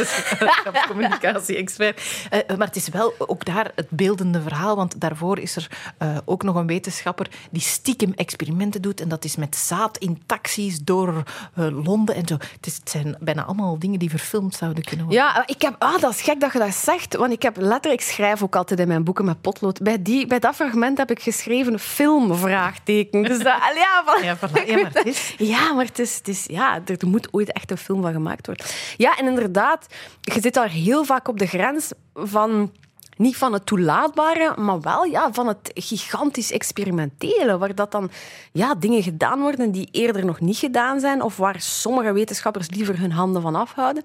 communicatie-expert. 0.92 2.02
Maar 2.30 2.66
het 2.66 2.76
is 2.76 2.88
wel 2.88 3.14
ook 3.18 3.44
daar 3.44 3.70
het 3.74 3.90
beeldende 3.90 4.40
verhaal, 4.42 4.76
want 4.76 5.00
daarvoor 5.00 5.38
is 5.38 5.56
er 5.56 5.68
ook 6.24 6.42
nog 6.42 6.54
een 6.54 6.66
wetenschapper 6.66 7.28
die 7.50 7.62
stiekem 7.62 8.11
experimenten 8.14 8.82
doet. 8.82 9.00
En 9.00 9.08
dat 9.08 9.24
is 9.24 9.36
met 9.36 9.56
zaad 9.56 9.98
in 9.98 10.22
taxis 10.26 10.78
door 10.80 11.22
eh, 11.54 11.84
Londen 11.84 12.14
en 12.14 12.26
zo. 12.26 12.34
Het, 12.34 12.66
is, 12.66 12.76
het 12.76 12.90
zijn 12.90 13.16
bijna 13.20 13.44
allemaal 13.44 13.78
dingen 13.78 13.98
die 13.98 14.10
verfilmd 14.10 14.54
zouden 14.54 14.84
kunnen 14.84 15.06
worden. 15.06 15.24
Ja, 15.24 15.42
ik 15.46 15.62
heb, 15.62 15.74
ah, 15.78 16.00
dat 16.00 16.10
is 16.14 16.22
gek 16.22 16.40
dat 16.40 16.52
je 16.52 16.58
dat 16.58 16.74
zegt. 16.74 17.16
Want 17.16 17.32
ik 17.32 17.42
heb 17.42 17.56
letterlijk, 17.56 18.02
ik 18.02 18.08
schrijf 18.08 18.42
ook 18.42 18.56
altijd 18.56 18.80
in 18.80 18.88
mijn 18.88 19.04
boeken 19.04 19.24
met 19.24 19.40
potlood. 19.40 19.82
Bij, 19.82 20.02
die, 20.02 20.26
bij 20.26 20.38
dat 20.38 20.54
fragment 20.54 20.98
heb 20.98 21.10
ik 21.10 21.20
geschreven 21.22 21.78
film, 21.78 22.36
vraagteken. 22.36 23.22
Dus 23.22 23.38
dat, 23.38 23.44
ja, 23.84 24.02
van, 24.04 24.22
Ja, 24.22 24.36
voilà. 24.36 24.66
Ja, 24.66 24.74
maar 24.82 24.90
het 24.92 25.06
is- 25.06 25.34
Ja, 25.52 25.72
maar 25.72 25.84
het 25.84 25.98
is, 25.98 26.16
het 26.16 26.28
is, 26.28 26.44
ja, 26.46 26.80
er 26.86 27.06
moet 27.06 27.28
ooit 27.32 27.52
echt 27.52 27.70
een 27.70 27.76
film 27.78 28.02
van 28.02 28.12
gemaakt 28.12 28.46
worden. 28.46 28.66
Ja, 28.96 29.16
en 29.18 29.26
inderdaad, 29.26 29.86
je 30.20 30.40
zit 30.40 30.54
daar 30.54 30.68
heel 30.70 31.04
vaak 31.04 31.28
op 31.28 31.38
de 31.38 31.46
grens 31.46 31.90
van... 32.14 32.72
Niet 33.16 33.36
van 33.36 33.52
het 33.52 33.66
toelaatbare, 33.66 34.54
maar 34.56 34.80
wel 34.80 35.04
ja, 35.04 35.32
van 35.32 35.46
het 35.46 35.70
gigantisch 35.74 36.52
experimentele. 36.52 37.58
Waar 37.58 37.74
dat 37.74 37.92
dan 37.92 38.10
ja, 38.52 38.74
dingen 38.74 39.02
gedaan 39.02 39.40
worden 39.40 39.70
die 39.70 39.88
eerder 39.90 40.24
nog 40.24 40.40
niet 40.40 40.56
gedaan 40.56 41.00
zijn. 41.00 41.22
Of 41.22 41.36
waar 41.36 41.60
sommige 41.60 42.12
wetenschappers 42.12 42.70
liever 42.70 42.98
hun 42.98 43.12
handen 43.12 43.42
van 43.42 43.54
afhouden. 43.54 44.02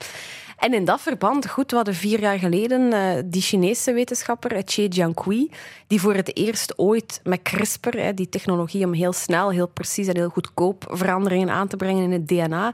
En 0.57 0.73
in 0.73 0.85
dat 0.85 1.01
verband, 1.01 1.49
goed, 1.49 1.69
we 1.69 1.75
hadden 1.75 1.93
vier 1.93 2.19
jaar 2.19 2.39
geleden 2.39 2.93
eh, 2.93 3.23
die 3.25 3.41
Chinese 3.41 3.93
wetenschapper, 3.93 4.61
Che 4.65 4.87
Jiankui, 4.87 5.51
die 5.87 6.01
voor 6.01 6.13
het 6.13 6.37
eerst 6.37 6.77
ooit 6.77 7.19
met 7.23 7.41
CRISPR, 7.41 7.97
hè, 7.97 8.13
die 8.13 8.29
technologie 8.29 8.85
om 8.85 8.93
heel 8.93 9.13
snel, 9.13 9.49
heel 9.49 9.67
precies 9.67 10.07
en 10.07 10.15
heel 10.15 10.29
goedkoop 10.29 10.85
veranderingen 10.89 11.49
aan 11.49 11.67
te 11.67 11.75
brengen 11.75 12.03
in 12.03 12.11
het 12.11 12.27
DNA, 12.27 12.73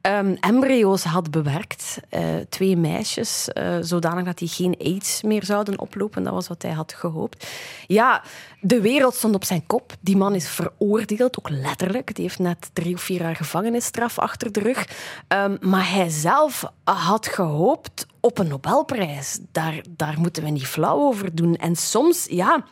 ehm, 0.00 0.36
embryo's 0.40 1.04
had 1.04 1.30
bewerkt. 1.30 1.98
Eh, 2.08 2.22
twee 2.48 2.76
meisjes, 2.76 3.48
eh, 3.48 3.76
zodanig 3.80 4.24
dat 4.24 4.38
die 4.38 4.48
geen 4.48 4.76
aids 4.78 5.22
meer 5.22 5.44
zouden 5.44 5.80
oplopen. 5.84 6.22
Dat 6.22 6.32
was 6.32 6.48
wat 6.48 6.62
hij 6.62 6.70
had 6.70 6.92
gehoopt. 6.92 7.46
Ja, 7.86 8.22
de 8.60 8.80
wereld 8.80 9.14
stond 9.14 9.34
op 9.34 9.44
zijn 9.44 9.66
kop. 9.66 9.92
Die 10.00 10.16
man 10.16 10.34
is 10.34 10.48
veroordeeld, 10.48 11.38
ook 11.38 11.48
letterlijk. 11.48 12.14
Die 12.14 12.24
heeft 12.24 12.38
net 12.38 12.70
drie 12.72 12.94
of 12.94 13.00
vier 13.00 13.20
jaar 13.20 13.36
gevangenisstraf 13.36 14.18
achter 14.18 14.52
de 14.52 14.60
rug. 14.60 14.88
Um, 15.28 15.56
maar 15.60 15.90
hij 15.90 16.08
zelf 16.08 16.64
had 16.84 17.26
gehoopt 17.26 18.06
op 18.20 18.38
een 18.38 18.48
Nobelprijs. 18.48 19.38
Daar, 19.52 19.84
daar 19.90 20.14
moeten 20.18 20.42
we 20.42 20.50
niet 20.50 20.66
flauw 20.66 20.98
over 20.98 21.34
doen. 21.34 21.56
En 21.56 21.76
soms, 21.76 22.26
ja 22.30 22.64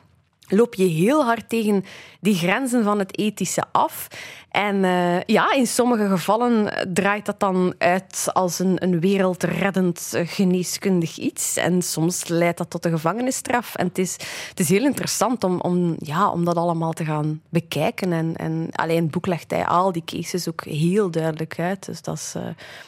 loop 0.49 0.75
je 0.75 0.85
heel 0.85 1.25
hard 1.25 1.49
tegen 1.49 1.85
die 2.21 2.35
grenzen 2.35 2.85
van 2.85 2.99
het 2.99 3.19
ethische 3.19 3.65
af. 3.73 4.09
En 4.51 4.77
uh, 4.77 5.21
ja, 5.21 5.53
in 5.53 5.67
sommige 5.67 6.09
gevallen 6.09 6.87
draait 6.93 7.27
dat 7.27 7.41
dan 7.41 7.75
uit 7.79 8.29
als 8.33 8.59
een, 8.59 8.83
een 8.83 9.01
wereldreddend 9.01 10.13
uh, 10.15 10.21
geneeskundig 10.25 11.19
iets. 11.19 11.57
En 11.57 11.83
soms 11.83 12.29
leidt 12.29 12.59
dat 12.59 12.71
tot 12.71 12.85
een 12.85 12.91
gevangenisstraf. 12.91 13.75
En 13.75 13.87
het 13.87 13.99
is, 13.99 14.13
het 14.49 14.61
is 14.61 14.69
heel 14.69 14.85
interessant 14.85 15.45
om, 15.45 15.61
om, 15.61 15.97
ja, 15.99 16.31
om 16.31 16.45
dat 16.45 16.57
allemaal 16.57 16.93
te 16.93 17.05
gaan 17.05 17.41
bekijken. 17.49 18.13
En, 18.13 18.37
en 18.37 18.69
alleen 18.73 19.03
het 19.03 19.11
boek 19.11 19.27
legt 19.27 19.51
hij 19.51 19.67
al 19.67 19.93
die 19.93 20.05
cases 20.05 20.49
ook 20.49 20.65
heel 20.65 21.11
duidelijk 21.11 21.59
uit. 21.59 21.87
Dus 21.87 22.03
dat 22.03 22.17
is, 22.17 22.35
uh, 22.37 22.43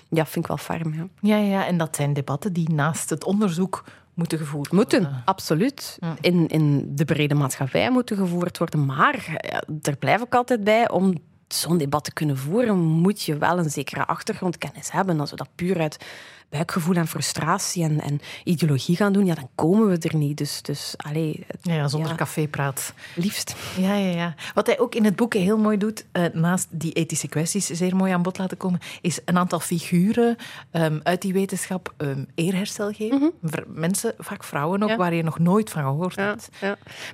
ja, 0.08 0.26
vind 0.26 0.44
ik 0.44 0.46
wel 0.46 0.56
ferm. 0.56 0.94
Ja. 0.94 1.06
ja, 1.20 1.36
ja, 1.36 1.66
en 1.66 1.78
dat 1.78 1.96
zijn 1.96 2.12
debatten 2.12 2.52
die 2.52 2.72
naast 2.72 3.10
het 3.10 3.24
onderzoek 3.24 3.84
moeten 4.14 4.38
gevoerd 4.38 4.70
worden. 4.70 5.03
Moeten, 5.03 5.22
absoluut. 5.24 5.98
In, 6.20 6.48
in 6.48 6.92
de 6.94 7.05
brede 7.05 7.35
maatschappij 7.35 7.90
moeten 7.90 8.16
gevoerd 8.16 8.59
worden. 8.59 8.85
Maar 8.85 9.38
ja, 9.50 9.62
daar 9.66 9.96
blijf 9.96 10.22
ik 10.22 10.35
altijd 10.35 10.64
bij, 10.64 10.90
om 10.90 11.14
zo'n 11.48 11.79
debat 11.79 12.05
te 12.05 12.12
kunnen 12.12 12.37
voeren, 12.37 12.79
moet 12.79 13.22
je 13.22 13.38
wel 13.38 13.59
een 13.59 13.70
zekere 13.70 14.07
achtergrondkennis 14.07 14.90
hebben. 14.90 15.20
Als 15.20 15.31
we 15.31 15.37
dat 15.37 15.48
puur 15.55 15.81
uit 15.81 16.05
buikgevoel 16.54 16.94
en 16.94 17.06
frustratie 17.06 17.84
en, 17.84 18.00
en, 18.00 18.20
ideologie 18.44 18.96
gaan 18.96 19.12
doen, 19.12 19.26
ja, 19.26 19.34
dan 19.34 19.48
komen 19.54 19.88
we 19.88 20.08
er 20.08 20.16
niet. 20.16 20.36
Dus, 20.36 20.62
dus 20.62 20.94
allee, 20.96 21.46
ja, 21.62 21.88
zonder 21.88 22.10
ja. 22.10 22.16
cafépraat. 22.16 22.94
Liefst. 23.14 23.54
Ja, 23.78 23.94
ja, 23.94 24.16
ja. 24.16 24.34
Wat 24.54 24.66
hij 24.66 24.78
ook 24.78 24.94
in 24.94 25.04
het 25.04 25.16
boek 25.16 25.34
heel 25.34 25.58
mooi 25.58 25.78
doet, 25.78 26.04
uh, 26.12 26.24
naast 26.32 26.66
die 26.70 26.92
ethische 26.92 27.28
kwesties 27.28 27.66
zeer 27.66 27.96
mooi 27.96 28.12
aan 28.12 28.22
bod 28.22 28.38
laten 28.38 28.56
komen, 28.56 28.80
is 29.00 29.20
een 29.24 29.38
aantal 29.38 29.60
figuren 29.60 30.36
um, 30.72 31.00
uit 31.02 31.22
die 31.22 31.32
wetenschap 31.32 31.94
um, 31.98 32.26
eerherstel 32.34 32.92
geven. 32.92 33.18
Mm 33.18 33.32
-hmm. 33.40 33.64
Mensen, 33.66 34.14
vaak 34.18 34.44
vrouwen 34.44 34.82
ook, 34.82 34.88
ja. 34.88 34.96
waar 34.96 35.14
je 35.14 35.22
nog 35.22 35.38
nooit 35.38 35.70
van 35.70 35.82
gehoord 35.82 36.16
hebt. 36.16 36.48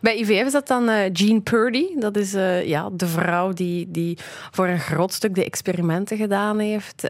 Bij 0.01 0.17
IVF 0.17 0.47
is 0.47 0.53
dat 0.53 0.67
dan 0.67 0.89
uh, 0.89 1.13
Jean 1.13 1.43
Purdy. 1.43 1.87
Dat 1.99 2.17
is 2.17 2.35
uh, 2.35 2.67
ja, 2.67 2.91
de 2.93 3.07
vrouw 3.07 3.53
die, 3.53 3.91
die 3.91 4.19
voor 4.51 4.69
een 4.69 4.81
groot 4.81 5.13
stuk 5.13 5.35
de 5.35 5.45
experimenten 5.45 6.17
gedaan 6.17 6.59
heeft. 6.59 7.09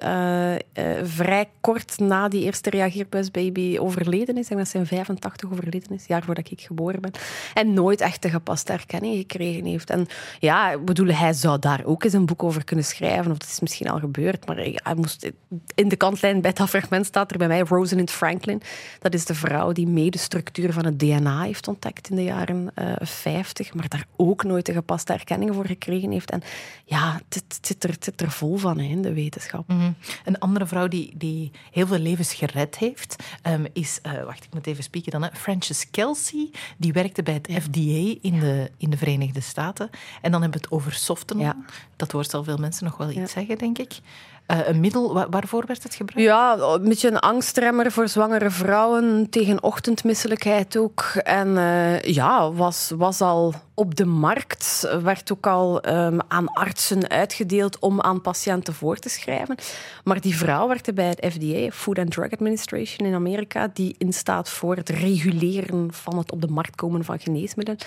vrij 1.03 1.49
kort 1.61 1.99
na 1.99 2.20
die 2.29 2.45
eerste 2.45 2.71
reageerbuisbaby 2.71 3.79
overleden 3.79 4.39
is. 4.39 4.47
Denk 4.47 4.61
dat 4.61 4.69
zijn 4.69 4.87
85 4.87 5.51
overleden 5.53 5.95
is, 5.95 6.07
jaar 6.07 6.23
voordat 6.23 6.51
ik 6.51 6.61
geboren 6.61 7.01
ben. 7.01 7.13
En 7.55 7.75
nooit 7.75 8.01
echt 8.01 8.23
de 8.23 8.31
gepaste 8.31 8.73
erkenning 8.73 9.17
gekregen 9.17 9.65
heeft. 9.65 9.91
En 9.91 10.07
ja, 10.39 10.71
ik 10.71 10.85
bedoel, 10.85 11.07
hij 11.07 11.33
zou 11.33 11.59
daar 11.59 11.85
ook 11.85 12.05
eens 12.05 12.13
een 12.13 12.27
boek 12.27 12.43
over 12.43 12.65
kunnen 12.65 12.85
schrijven. 12.85 13.31
Of 13.31 13.39
dat 13.39 13.49
is 13.49 13.61
misschien 13.61 13.91
al 13.91 13.99
gebeurd. 13.99 14.47
Maar 14.47 14.57
hij 14.57 14.95
moest, 14.97 15.31
in 15.75 15.89
de 15.89 15.97
kantlijn 15.97 16.41
bij 16.41 16.53
dat 16.53 16.69
fragment 16.69 17.07
staat 17.07 17.31
er 17.31 17.39
bij 17.39 17.49
mij 17.49 17.61
Rosalind 17.61 18.11
Franklin. 18.11 18.63
Dat 19.01 19.15
is 19.15 19.25
de 19.25 19.35
vrouw 19.35 19.73
die 19.73 19.87
mee 19.87 20.11
de 20.11 20.19
structuur 20.19 20.73
van 20.73 20.85
het 20.85 20.99
DNA 20.99 21.43
heeft 21.43 21.69
ontdekt 21.69 22.11
in 22.11 22.17
de 22.17 22.25
jaren 22.25 22.71
uh, 22.79 22.93
50. 23.01 23.75
Maar 23.75 23.89
daar 23.89 24.07
ook 24.17 24.45
nooit 24.45 24.67
de 24.67 24.73
gepaste 24.73 25.13
erkenning 25.13 25.55
voor 25.55 25.67
gekregen 25.67 26.11
heeft. 26.11 26.31
En 26.31 26.43
ja, 26.85 27.21
het, 27.29 27.59
zit, 27.61 28.21
er, 28.21 28.31
vol 28.31 28.57
van 28.57 28.81
in 28.81 29.03
de 29.03 29.13
wetenschap. 29.13 29.69
-hmm. 29.69 29.95
Een 30.25 30.39
andere 30.39 30.67
vrouw 30.67 30.89
die, 30.89 31.13
die 31.17 31.51
heel 31.71 31.87
veel 31.87 31.99
levens 32.01 32.35
gered 32.35 32.79
heeft, 32.79 33.17
um, 33.47 33.67
is, 33.73 34.01
uh, 34.07 34.25
wacht, 34.25 34.45
ik 34.45 34.55
moet 34.55 34.67
even 34.67 34.83
spieken 34.83 35.13
dan, 35.13 35.23
hè, 35.23 35.29
Frances 35.33 35.91
Kelsey. 35.91 36.51
Die 36.77 36.93
werkte 36.93 37.23
bij 37.23 37.35
het 37.35 37.49
ja. 37.49 37.61
FDA 37.61 38.19
in, 38.21 38.35
ja. 38.35 38.41
de, 38.41 38.71
in 38.77 38.91
de 38.91 38.97
Verenigde 38.97 39.41
Staten. 39.41 39.91
En 40.23 40.31
dan 40.31 40.43
hebben 40.43 40.61
we 40.61 40.67
het 40.67 40.75
over 40.75 40.93
softenon. 40.93 41.45
Ja. 41.45 41.57
Dat 41.97 42.13
woord 42.13 42.31
zal 42.31 42.45
veel 42.45 42.57
mensen 42.57 42.85
nog 42.85 42.97
wel 42.97 43.11
iets 43.11 43.33
zeggen, 43.33 43.59
denk 43.59 43.79
ik. 43.79 44.01
Uh, 44.47 44.69
een 44.69 44.81
middel, 44.81 45.15
waar, 45.15 45.31
waarvoor 45.31 45.67
werd 45.67 45.83
het 45.83 45.95
gebruikt? 45.95 46.31
Ja, 46.31 46.57
een 46.59 46.89
beetje 46.89 47.09
een 47.09 47.19
angstremmer 47.19 47.93
voor 47.93 48.09
zwangere 48.09 48.51
vrouwen, 48.51 49.31
tegen 49.31 49.63
ochtendmisselijkheid 49.63 50.77
ook. 50.77 51.01
En 51.23 51.49
uh, 51.49 52.01
ja, 52.01 52.53
was, 52.53 52.93
was 52.97 53.21
al 53.21 53.55
op 53.75 53.95
de 53.95 54.05
markt, 54.05 54.89
werd 55.03 55.33
ook 55.33 55.47
al 55.47 55.89
um, 55.89 56.19
aan 56.29 56.53
artsen 56.53 57.09
uitgedeeld 57.09 57.79
om 57.79 58.01
aan 58.01 58.21
patiënten 58.21 58.75
voor 58.75 58.97
te 58.97 59.09
schrijven. 59.09 59.57
Maar 60.05 60.21
die 60.21 60.37
vrouw 60.37 60.69
werkte 60.69 60.93
bij 60.93 61.09
het 61.09 61.33
FDA, 61.33 61.71
Food 61.71 61.99
and 61.99 62.11
Drug 62.11 62.31
Administration 62.31 63.09
in 63.09 63.15
Amerika, 63.15 63.71
die 63.73 63.95
instaat 63.99 64.49
voor 64.49 64.77
het 64.77 64.89
reguleren 64.89 65.93
van 65.93 66.19
het 66.19 66.33
op 66.33 66.41
de 66.41 66.49
markt 66.49 66.77
komen 66.77 67.05
van 67.05 67.19
geneesmiddelen. 67.19 67.81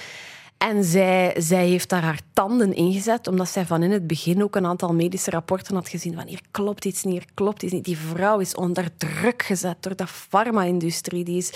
En 0.57 0.83
zij, 0.83 1.35
zij 1.37 1.67
heeft 1.67 1.89
daar 1.89 2.01
haar 2.01 2.19
tanden 2.33 2.73
ingezet, 2.73 3.27
omdat 3.27 3.49
zij 3.49 3.65
van 3.65 3.83
in 3.83 3.91
het 3.91 4.07
begin 4.07 4.43
ook 4.43 4.55
een 4.55 4.65
aantal 4.65 4.93
medische 4.93 5.29
rapporten 5.29 5.75
had 5.75 5.89
gezien 5.89 6.15
van 6.15 6.27
hier 6.27 6.41
klopt 6.51 6.85
iets 6.85 7.03
niet, 7.03 7.13
hier 7.13 7.25
klopt 7.33 7.63
iets 7.63 7.73
niet. 7.73 7.85
Die 7.85 7.97
vrouw 7.97 8.39
is 8.39 8.55
onder 8.55 8.87
druk 8.97 9.43
gezet 9.43 9.77
door 9.79 9.95
de 9.95 10.07
farma-industrie. 10.07 11.23
Die 11.23 11.37
is 11.37 11.53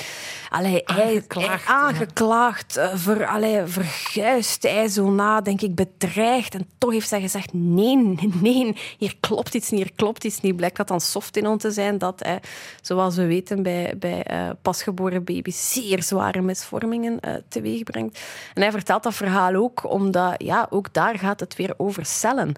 allee, 0.50 0.88
aangeklaagd, 0.88 1.68
hij, 1.68 1.76
aangeklaagd 1.76 2.74
ja. 2.74 2.98
ver, 2.98 3.26
allee, 3.26 3.66
verguisd. 3.66 4.64
Hij 4.64 4.88
zo 4.88 5.10
na, 5.10 5.42
denk 5.42 5.62
ik, 5.62 5.76
bedreigd. 5.76 6.54
En 6.54 6.68
toch 6.78 6.92
heeft 6.92 7.08
zij 7.08 7.22
gezegd, 7.22 7.54
nee, 7.54 7.98
nee, 8.42 8.76
hier 8.98 9.16
klopt 9.20 9.54
iets 9.56 9.70
niet, 9.70 9.82
hier 9.82 9.94
klopt 9.96 10.24
iets 10.24 10.42
niet. 10.42 10.56
Blijkt 10.56 10.78
dat 10.78 10.88
dan 10.88 11.02
softinon 11.02 11.58
te 11.58 11.72
zijn, 11.72 11.98
dat, 11.98 12.28
zoals 12.82 13.16
we 13.16 13.26
weten, 13.26 13.64
bij, 13.64 13.94
bij 13.98 14.26
uh, 14.32 14.50
pasgeboren 14.62 15.24
baby's 15.24 15.74
zeer 15.74 16.04
zware 16.04 16.42
misvormingen 16.42 17.20
uh, 17.22 17.34
teweeg 17.48 17.84
brengt. 17.84 18.20
En 18.54 18.62
hij 18.62 18.72
vertelt 18.72 18.97
dat 19.04 19.14
verhaal 19.14 19.56
ook, 19.56 19.92
omdat 19.92 20.44
ja, 20.44 20.68
ook 20.70 20.94
daar 20.94 21.20
gaat 21.20 21.40
het 21.40 21.56
weer 21.56 21.74
over 21.78 22.06
cellen. 22.06 22.56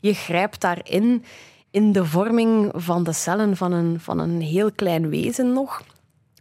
Je 0.00 0.14
grijpt 0.14 0.60
daarin 0.60 1.24
in 1.70 1.92
de 1.92 2.04
vorming 2.04 2.72
van 2.74 3.04
de 3.04 3.12
cellen 3.12 3.56
van 3.56 3.72
een, 3.72 4.00
van 4.00 4.18
een 4.18 4.40
heel 4.40 4.72
klein 4.72 5.08
wezen 5.08 5.52
nog. 5.52 5.82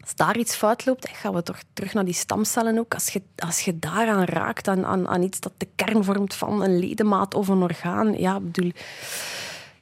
Als 0.02 0.16
daar 0.16 0.38
iets 0.38 0.56
fout 0.56 0.86
loopt, 0.86 1.10
gaan 1.10 1.34
we 1.34 1.44
toch 1.44 1.60
terug 1.74 1.94
naar 1.94 2.06
die 2.06 2.14
stamcellen 2.14 2.78
ook. 2.78 2.94
Als 2.94 3.10
je, 3.10 3.22
als 3.36 3.60
je 3.60 3.80
daaraan 3.80 4.24
raakt, 4.24 4.68
aan, 4.68 4.86
aan, 4.86 5.08
aan 5.08 5.24
iets 5.24 5.40
dat 5.40 5.52
de 5.58 5.68
kern 5.76 6.04
vormt 6.04 6.34
van 6.34 6.64
een 6.64 6.80
ledemaat 6.80 7.34
of 7.34 7.48
een 7.48 7.62
orgaan, 7.62 8.20
ja, 8.20 8.40
bedoel, 8.40 8.72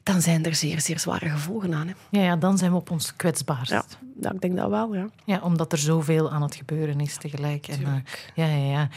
dan 0.03 0.21
zijn 0.21 0.45
er 0.45 0.55
zeer, 0.55 0.81
zeer 0.81 0.99
zware 0.99 1.29
gevolgen 1.29 1.73
aan. 1.73 1.87
Hè. 1.87 1.93
Ja, 2.09 2.23
ja, 2.23 2.35
dan 2.35 2.57
zijn 2.57 2.71
we 2.71 2.77
op 2.77 2.91
ons 2.91 3.15
kwetsbaarst. 3.15 3.71
Ja, 3.71 3.83
ja, 4.21 4.31
ik 4.31 4.41
denk 4.41 4.57
dat 4.57 4.69
wel, 4.69 4.95
ja. 4.95 5.09
Ja, 5.25 5.39
omdat 5.43 5.71
er 5.71 5.77
zoveel 5.77 6.31
aan 6.31 6.41
het 6.41 6.55
gebeuren 6.55 6.99
is 6.99 7.17
tegelijk. 7.17 7.67
En, 7.67 7.81
uh, 7.81 7.93
ja, 8.35 8.45
ja, 8.45 8.71
ja 8.71 8.89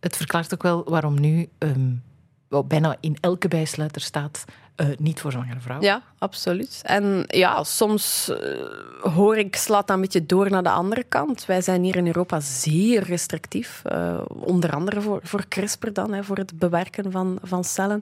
het 0.00 0.16
verklaart 0.16 0.54
ook 0.54 0.62
wel 0.62 0.84
waarom 0.84 1.20
nu 1.20 1.48
um, 1.58 2.02
wel, 2.48 2.64
bijna 2.64 2.96
in 3.00 3.16
elke 3.20 3.48
bijsluiter 3.48 4.00
staat 4.00 4.44
uh, 4.76 4.86
niet 4.98 5.20
voor 5.20 5.32
zwangere 5.32 5.60
vrouwen. 5.60 5.86
Ja, 5.86 6.02
absoluut. 6.18 6.80
En 6.84 7.24
ja, 7.26 7.64
soms 7.64 8.28
uh, 8.30 9.14
hoor 9.14 9.36
ik, 9.36 9.56
slaat 9.56 9.86
dat 9.86 9.96
een 9.96 10.02
beetje 10.02 10.26
door 10.26 10.50
naar 10.50 10.62
de 10.62 10.70
andere 10.70 11.04
kant. 11.04 11.46
Wij 11.46 11.62
zijn 11.62 11.82
hier 11.82 11.96
in 11.96 12.06
Europa 12.06 12.40
zeer 12.40 13.02
restrictief. 13.02 13.82
Uh, 13.92 14.20
onder 14.28 14.74
andere 14.74 15.00
voor, 15.00 15.20
voor 15.22 15.44
CRISPR 15.48 15.92
dan, 15.92 16.12
hè, 16.12 16.24
voor 16.24 16.36
het 16.36 16.58
bewerken 16.58 17.10
van, 17.10 17.38
van 17.42 17.64
cellen. 17.64 18.00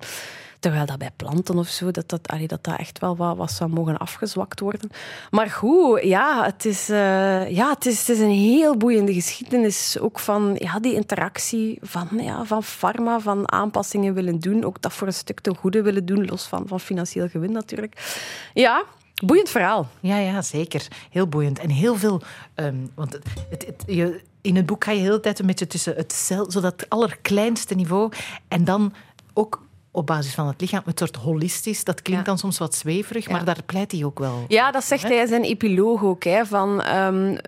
Terwijl 0.59 0.87
dat 0.87 0.99
bij 0.99 1.11
planten 1.17 1.59
of 1.59 1.69
zo, 1.69 1.91
dat 1.91 2.09
dat, 2.09 2.27
dat, 2.27 2.63
dat 2.63 2.79
echt 2.79 2.99
wel 2.99 3.17
wat, 3.17 3.37
wat 3.37 3.51
zou 3.53 3.71
mogen 3.71 3.97
afgezwakt 3.97 4.61
worden. 4.61 4.91
Maar 5.31 5.51
goed, 5.51 6.03
ja, 6.03 6.45
het 6.45 6.65
is, 6.65 6.91
uh, 6.91 7.51
ja, 7.51 7.71
het 7.71 7.87
is, 7.87 7.99
het 7.99 8.09
is 8.09 8.19
een 8.19 8.31
heel 8.31 8.77
boeiende 8.77 9.15
geschiedenis. 9.15 9.99
Ook 10.01 10.19
van 10.19 10.57
ja, 10.59 10.81
die 10.81 10.95
interactie 10.95 11.79
van, 11.83 12.09
ja, 12.13 12.45
van 12.45 12.63
pharma, 12.63 13.21
van 13.21 13.53
aanpassingen 13.53 14.15
willen 14.15 14.39
doen. 14.39 14.65
Ook 14.65 14.83
dat 14.83 14.93
voor 14.93 15.07
een 15.07 15.13
stuk 15.13 15.41
ten 15.41 15.57
goede 15.57 15.83
willen 15.83 16.07
doen, 16.07 16.25
los 16.25 16.47
van, 16.47 16.63
van 16.67 16.81
financieel 16.81 17.29
gewin 17.29 17.53
natuurlijk. 17.53 18.21
Ja, 18.55 18.85
Boeiend 19.25 19.51
verhaal. 19.51 19.89
Ja, 20.01 20.19
ja, 20.19 20.43
zeker. 20.43 20.89
Heel 21.11 21.27
boeiend. 21.27 21.59
En 21.59 21.71
heel 21.71 21.97
veel... 21.97 22.23
Um, 22.55 22.91
want 22.95 23.13
het, 23.13 23.67
het, 23.67 23.83
je, 23.87 24.21
in 24.41 24.57
het 24.57 24.67
boek 24.67 24.85
ga 24.85 24.91
je 24.91 24.99
de 24.99 25.05
hele 25.05 25.21
tijd 25.21 25.39
een 25.39 25.47
beetje 25.47 25.67
tussen 25.67 25.95
het 25.97 26.13
cel, 26.13 26.51
zo 26.51 26.61
dat 26.61 26.89
allerkleinste 26.89 27.75
niveau, 27.75 28.13
en 28.49 28.65
dan 28.65 28.93
ook 29.33 29.67
op 29.99 30.07
basis 30.07 30.35
van 30.35 30.47
het 30.47 30.61
lichaam, 30.61 30.83
het 30.85 30.99
soort 30.99 31.17
holistisch. 31.17 31.85
Dat 31.85 32.03
klinkt 32.03 32.25
ja. 32.25 32.31
dan 32.31 32.39
soms 32.39 32.59
wat 32.59 32.75
zweverig, 32.75 33.29
maar 33.29 33.45
daar 33.45 33.63
pleit 33.67 33.93
hij 33.93 34.05
ook 34.05 34.19
wel. 34.19 34.45
Ja, 34.49 34.71
dat 34.71 34.85
zegt 34.85 35.03
hè? 35.03 35.09
hij 35.09 35.19
in 35.19 35.29
zijn 35.29 35.43
epiloog 35.43 36.03
ook. 36.03 36.25
Hè, 36.25 36.47
van, 36.47 36.97
um, 36.97 37.39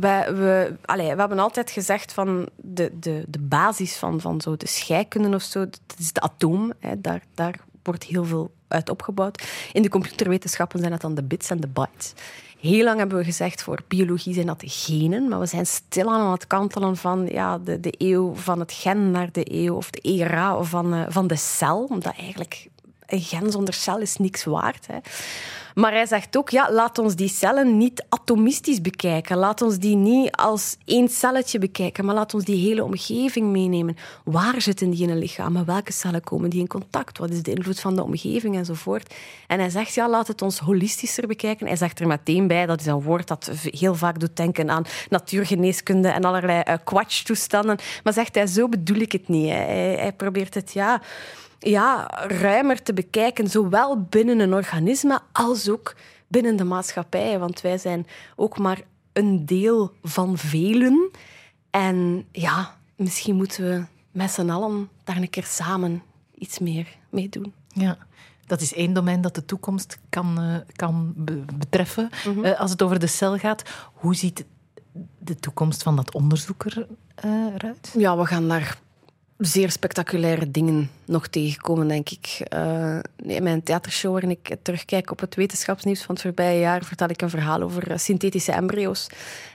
wij, 0.00 0.34
we, 0.34 0.76
allez, 0.84 1.12
we 1.12 1.20
hebben 1.20 1.38
altijd 1.38 1.70
gezegd 1.70 2.12
van 2.12 2.48
de, 2.56 2.92
de, 3.00 3.24
de 3.28 3.38
basis 3.38 3.96
van, 3.96 4.20
van 4.20 4.40
zo 4.40 4.56
de 4.56 4.68
scheikunde 4.68 5.36
of 5.36 5.42
zo, 5.42 5.60
dat 5.60 5.80
is 5.98 6.06
het 6.06 6.20
atoom. 6.20 6.72
Hè, 6.80 7.00
daar, 7.00 7.22
daar 7.34 7.60
wordt 7.82 8.04
heel 8.04 8.24
veel 8.24 8.50
uit 8.68 8.88
opgebouwd. 8.88 9.42
In 9.72 9.82
de 9.82 9.88
computerwetenschappen 9.88 10.78
zijn 10.78 10.90
dat 10.90 11.00
dan 11.00 11.14
de 11.14 11.22
bits 11.22 11.50
en 11.50 11.60
de 11.60 11.68
bytes. 11.68 12.12
Heel 12.60 12.84
lang 12.84 12.98
hebben 12.98 13.18
we 13.18 13.24
gezegd 13.24 13.62
voor 13.62 13.78
biologie 13.88 14.34
zijn 14.34 14.46
dat 14.46 14.60
de 14.60 14.68
genen, 14.68 15.28
maar 15.28 15.40
we 15.40 15.46
zijn 15.46 15.66
stilaan 15.66 16.20
aan 16.20 16.32
het 16.32 16.46
kantelen 16.46 16.96
van 16.96 17.26
ja, 17.26 17.58
de, 17.58 17.80
de 17.80 17.94
eeuw 17.98 18.34
van 18.34 18.60
het 18.60 18.72
gen 18.72 19.10
naar 19.10 19.28
de 19.32 19.52
eeuw 19.52 19.74
of 19.74 19.90
de 19.90 19.98
era 19.98 20.62
van, 20.62 20.94
uh, 20.94 21.02
van 21.08 21.26
de 21.26 21.36
cel, 21.36 21.84
omdat 21.84 22.14
eigenlijk 22.16 22.68
een 23.12 23.20
gen 23.20 23.50
zonder 23.50 23.74
cel 23.74 23.98
is 23.98 24.16
niks 24.16 24.44
waard. 24.44 24.86
Hè. 24.86 24.98
Maar 25.74 25.92
hij 25.92 26.06
zegt 26.06 26.36
ook, 26.36 26.50
ja, 26.50 26.72
laat 26.72 26.98
ons 26.98 27.14
die 27.14 27.28
cellen 27.28 27.76
niet 27.76 28.04
atomistisch 28.08 28.80
bekijken. 28.80 29.36
Laat 29.36 29.62
ons 29.62 29.78
die 29.78 29.96
niet 29.96 30.30
als 30.36 30.76
één 30.84 31.08
celletje 31.08 31.58
bekijken, 31.58 32.04
maar 32.04 32.14
laat 32.14 32.34
ons 32.34 32.44
die 32.44 32.68
hele 32.68 32.84
omgeving 32.84 33.50
meenemen. 33.50 33.96
Waar 34.24 34.60
zitten 34.60 34.90
die 34.90 35.02
in 35.02 35.10
een 35.10 35.18
lichaam? 35.18 35.52
Met 35.52 35.64
welke 35.64 35.92
cellen 35.92 36.22
komen 36.22 36.50
die 36.50 36.60
in 36.60 36.66
contact? 36.66 37.18
Wat 37.18 37.30
is 37.30 37.42
de 37.42 37.54
invloed 37.54 37.80
van 37.80 37.96
de 37.96 38.02
omgeving 38.02 38.56
enzovoort? 38.56 39.14
En 39.46 39.58
hij 39.58 39.70
zegt, 39.70 39.94
ja, 39.94 40.08
laat 40.08 40.28
het 40.28 40.42
ons 40.42 40.58
holistischer 40.58 41.26
bekijken. 41.26 41.66
Hij 41.66 41.76
zegt 41.76 42.00
er 42.00 42.06
meteen 42.06 42.46
bij, 42.46 42.66
dat 42.66 42.80
is 42.80 42.86
een 42.86 43.02
woord 43.02 43.28
dat 43.28 43.50
heel 43.62 43.94
vaak 43.94 44.20
doet 44.20 44.36
denken 44.36 44.70
aan 44.70 44.84
natuurgeneeskunde 45.08 46.08
en 46.08 46.24
allerlei 46.24 46.62
uh. 46.68 47.62
Maar 48.02 48.12
zegt 48.12 48.34
hij, 48.34 48.46
zo 48.46 48.68
bedoel 48.68 48.96
ik 48.96 49.12
het 49.12 49.28
niet. 49.28 49.48
Hij 49.50 50.12
probeert 50.16 50.54
het, 50.54 50.72
ja 50.72 51.00
ja, 51.62 52.10
ruimer 52.26 52.82
te 52.82 52.92
bekijken, 52.92 53.48
zowel 53.48 54.02
binnen 54.02 54.38
een 54.38 54.54
organisme 54.54 55.20
als 55.32 55.68
ook 55.68 55.94
binnen 56.28 56.56
de 56.56 56.64
maatschappij. 56.64 57.38
Want 57.38 57.60
wij 57.60 57.78
zijn 57.78 58.06
ook 58.36 58.58
maar 58.58 58.80
een 59.12 59.46
deel 59.46 59.92
van 60.02 60.38
velen. 60.38 61.10
En 61.70 62.26
ja, 62.32 62.76
misschien 62.96 63.36
moeten 63.36 63.64
we 63.64 63.84
met 64.10 64.30
z'n 64.30 64.50
allen 64.50 64.88
daar 65.04 65.16
een 65.16 65.30
keer 65.30 65.44
samen 65.44 66.02
iets 66.34 66.58
meer 66.58 66.96
mee 67.10 67.28
doen. 67.28 67.52
Ja. 67.68 67.98
Dat 68.46 68.60
is 68.60 68.74
één 68.74 68.92
domein 68.92 69.20
dat 69.20 69.34
de 69.34 69.44
toekomst 69.44 69.98
kan, 70.08 70.44
uh, 70.44 70.56
kan 70.72 71.12
betreffen. 71.54 72.10
Mm 72.26 72.34
-hmm. 72.34 72.44
uh, 72.44 72.60
als 72.60 72.70
het 72.70 72.82
over 72.82 72.98
de 72.98 73.06
cel 73.06 73.38
gaat, 73.38 73.62
hoe 73.92 74.14
ziet 74.14 74.44
de 75.18 75.36
toekomst 75.36 75.82
van 75.82 75.96
dat 75.96 76.14
onderzoek 76.14 76.64
eruit? 77.14 77.94
Ja, 77.96 78.16
we 78.16 78.26
gaan 78.26 78.48
daar 78.48 78.78
zeer 79.46 79.70
spectaculaire 79.70 80.50
dingen 80.50 80.90
nog 81.04 81.26
tegenkomen, 81.26 81.88
denk 81.88 82.10
ik. 82.10 82.46
Uh, 82.54 82.98
in 83.16 83.42
mijn 83.42 83.62
theatershow, 83.62 84.12
waarin 84.12 84.30
ik 84.30 84.56
terugkijk 84.62 85.10
op 85.10 85.20
het 85.20 85.34
wetenschapsnieuws 85.34 86.02
van 86.02 86.14
het 86.14 86.24
voorbije 86.24 86.60
jaar, 86.60 86.84
vertel 86.84 87.08
ik 87.08 87.22
een 87.22 87.30
verhaal 87.30 87.62
over 87.62 87.90
eh, 87.90 87.98
synthetische 87.98 88.52
embryo's. 88.52 89.06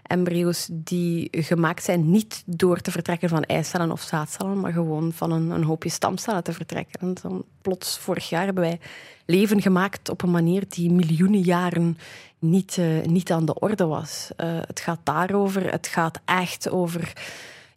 Embryo's 0.03 0.69
die 0.71 1.27
gemaakt 1.31 1.83
zijn 1.83 2.11
niet 2.11 2.43
door 2.45 2.81
te 2.81 2.91
vertrekken 2.91 3.29
van 3.29 3.43
eicellen 3.43 3.91
of 3.91 4.01
zaadcellen, 4.01 4.59
maar 4.59 4.71
gewoon 4.71 5.11
van 5.13 5.31
een, 5.31 5.49
een 5.49 5.63
hoopje 5.63 5.89
stamcellen 5.89 6.43
te 6.43 6.53
vertrekken. 6.53 6.99
En 6.99 7.15
dan 7.21 7.43
plots, 7.61 7.97
vorig 7.97 8.29
jaar, 8.29 8.45
hebben 8.45 8.63
wij 8.63 8.79
leven 9.25 9.61
gemaakt 9.61 10.09
op 10.09 10.21
een 10.21 10.31
manier 10.31 10.63
die 10.69 10.91
miljoenen 10.91 11.41
jaren 11.41 11.97
niet, 12.39 12.77
uh, 12.77 13.05
niet 13.05 13.31
aan 13.31 13.45
de 13.45 13.59
orde 13.59 13.85
was. 13.85 14.29
Het 14.67 14.79
gaat 14.79 14.99
daarover, 15.03 15.71
het 15.71 15.87
gaat 15.87 16.19
echt 16.25 16.69
over 16.69 17.13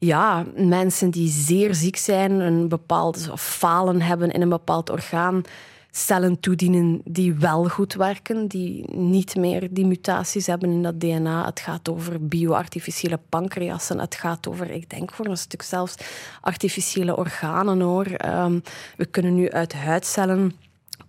ja, 0.00 0.46
mensen 0.56 1.10
die 1.10 1.28
zeer 1.28 1.74
ziek 1.74 1.96
zijn, 1.96 2.30
een 2.30 2.68
bepaald 2.68 3.30
falen 3.36 4.00
hebben 4.00 4.30
in 4.30 4.42
een 4.42 4.48
bepaald 4.48 4.90
orgaan, 4.90 5.42
cellen 5.90 6.40
toedienen 6.40 7.00
die 7.04 7.34
wel 7.34 7.68
goed 7.68 7.94
werken, 7.94 8.46
die 8.46 8.94
niet 8.94 9.36
meer 9.36 9.68
die 9.70 9.86
mutaties 9.86 10.46
hebben 10.46 10.70
in 10.70 10.82
dat 10.82 11.00
DNA. 11.00 11.44
Het 11.44 11.60
gaat 11.60 11.88
over 11.88 12.26
bioartificiële 12.26 13.20
pancreassen. 13.28 13.98
Het 13.98 14.14
gaat 14.14 14.48
over, 14.48 14.70
ik 14.70 14.90
denk 14.90 15.12
voor 15.12 15.26
een 15.26 15.36
stuk 15.36 15.62
zelfs, 15.62 15.94
artificiële 16.40 17.16
organen 17.16 17.80
hoor. 17.80 18.06
Um, 18.26 18.62
we 18.96 19.06
kunnen 19.06 19.34
nu 19.34 19.50
uit 19.50 19.72
huidcellen 19.72 20.52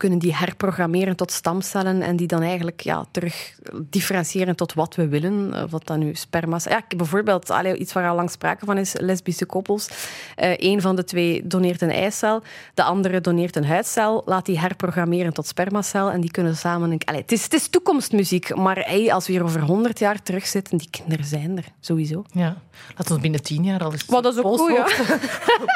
kunnen 0.01 0.19
die 0.19 0.35
herprogrammeren 0.35 1.15
tot 1.15 1.31
stamcellen 1.31 2.01
en 2.01 2.15
die 2.15 2.27
dan 2.27 2.41
eigenlijk 2.41 2.81
ja, 2.81 3.05
terug 3.11 3.59
differentiëren 3.89 4.55
tot 4.55 4.73
wat 4.73 4.95
we 4.95 5.07
willen. 5.07 5.53
Eh, 5.53 5.63
wat 5.69 5.87
dan 5.87 5.99
nu 5.99 6.15
sperma's... 6.15 6.63
Ja, 6.63 6.81
bijvoorbeeld 6.97 7.49
allee, 7.49 7.77
iets 7.77 7.93
waar 7.93 8.09
al 8.09 8.15
lang 8.15 8.31
sprake 8.31 8.65
van 8.65 8.77
is, 8.77 8.93
lesbische 8.99 9.45
koppels. 9.45 9.89
Uh, 9.89 10.53
een 10.57 10.81
van 10.81 10.95
de 10.95 11.03
twee 11.03 11.47
doneert 11.47 11.81
een 11.81 11.91
eicel, 11.91 12.41
de 12.73 12.83
andere 12.83 13.21
doneert 13.21 13.55
een 13.55 13.65
huidcel, 13.65 14.21
laat 14.25 14.45
die 14.45 14.59
herprogrammeren 14.59 15.33
tot 15.33 15.47
spermacel 15.47 16.11
en 16.11 16.21
die 16.21 16.31
kunnen 16.31 16.55
samen... 16.55 16.97
Allee, 17.05 17.21
het, 17.21 17.31
is, 17.31 17.43
het 17.43 17.53
is 17.53 17.67
toekomstmuziek, 17.67 18.55
maar 18.55 18.77
hey, 18.77 19.13
als 19.13 19.27
we 19.27 19.33
hier 19.33 19.43
over 19.43 19.61
honderd 19.61 19.99
jaar 19.99 20.21
terugzitten, 20.21 20.77
die 20.77 20.89
kinderen 20.89 21.25
zijn 21.25 21.57
er, 21.57 21.65
sowieso. 21.79 22.23
Ja, 22.31 22.57
laten 22.97 23.15
we 23.15 23.21
binnen 23.21 23.43
tien 23.43 23.63
jaar 23.63 23.83
al 23.83 23.91
eens 23.91 24.05
Wat, 24.05 24.23
dat 24.23 24.33
is 24.33 24.43
ook 24.43 24.57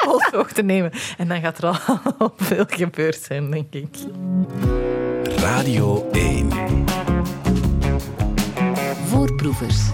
polshoogte 0.04 0.60
ja. 0.60 0.66
nemen. 0.66 0.92
En 1.18 1.28
dan 1.28 1.40
gaat 1.40 1.58
er 1.58 1.66
al 1.66 2.32
veel 2.36 2.64
gebeurd 2.68 3.22
zijn, 3.22 3.50
denk 3.50 3.74
ik. 3.74 3.88
Radio 5.36 6.08
1. 6.12 6.48
Voorproevers. 9.04 9.90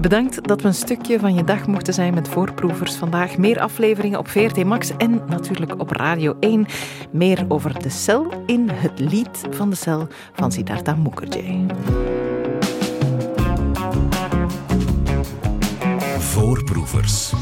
Bedankt 0.00 0.48
dat 0.48 0.62
we 0.62 0.68
een 0.68 0.74
stukje 0.74 1.18
van 1.18 1.34
je 1.34 1.44
dag 1.44 1.66
mochten 1.66 1.94
zijn 1.94 2.14
met 2.14 2.28
voorproevers 2.28 2.94
vandaag. 2.94 3.38
Meer 3.38 3.60
afleveringen 3.60 4.18
op 4.18 4.28
VRT 4.28 4.64
Max 4.64 4.96
en 4.96 5.22
natuurlijk 5.28 5.80
op 5.80 5.90
Radio 5.90 6.36
1. 6.40 6.66
Meer 7.10 7.44
over 7.48 7.82
de 7.82 7.88
cel 7.88 8.26
in 8.46 8.68
het 8.68 8.98
lied 9.00 9.44
van 9.50 9.70
de 9.70 9.76
cel 9.76 10.08
van 10.32 10.52
Siddhartha 10.52 10.94
Mukherjee. 10.94 11.66
Voorproevers. 16.18 17.32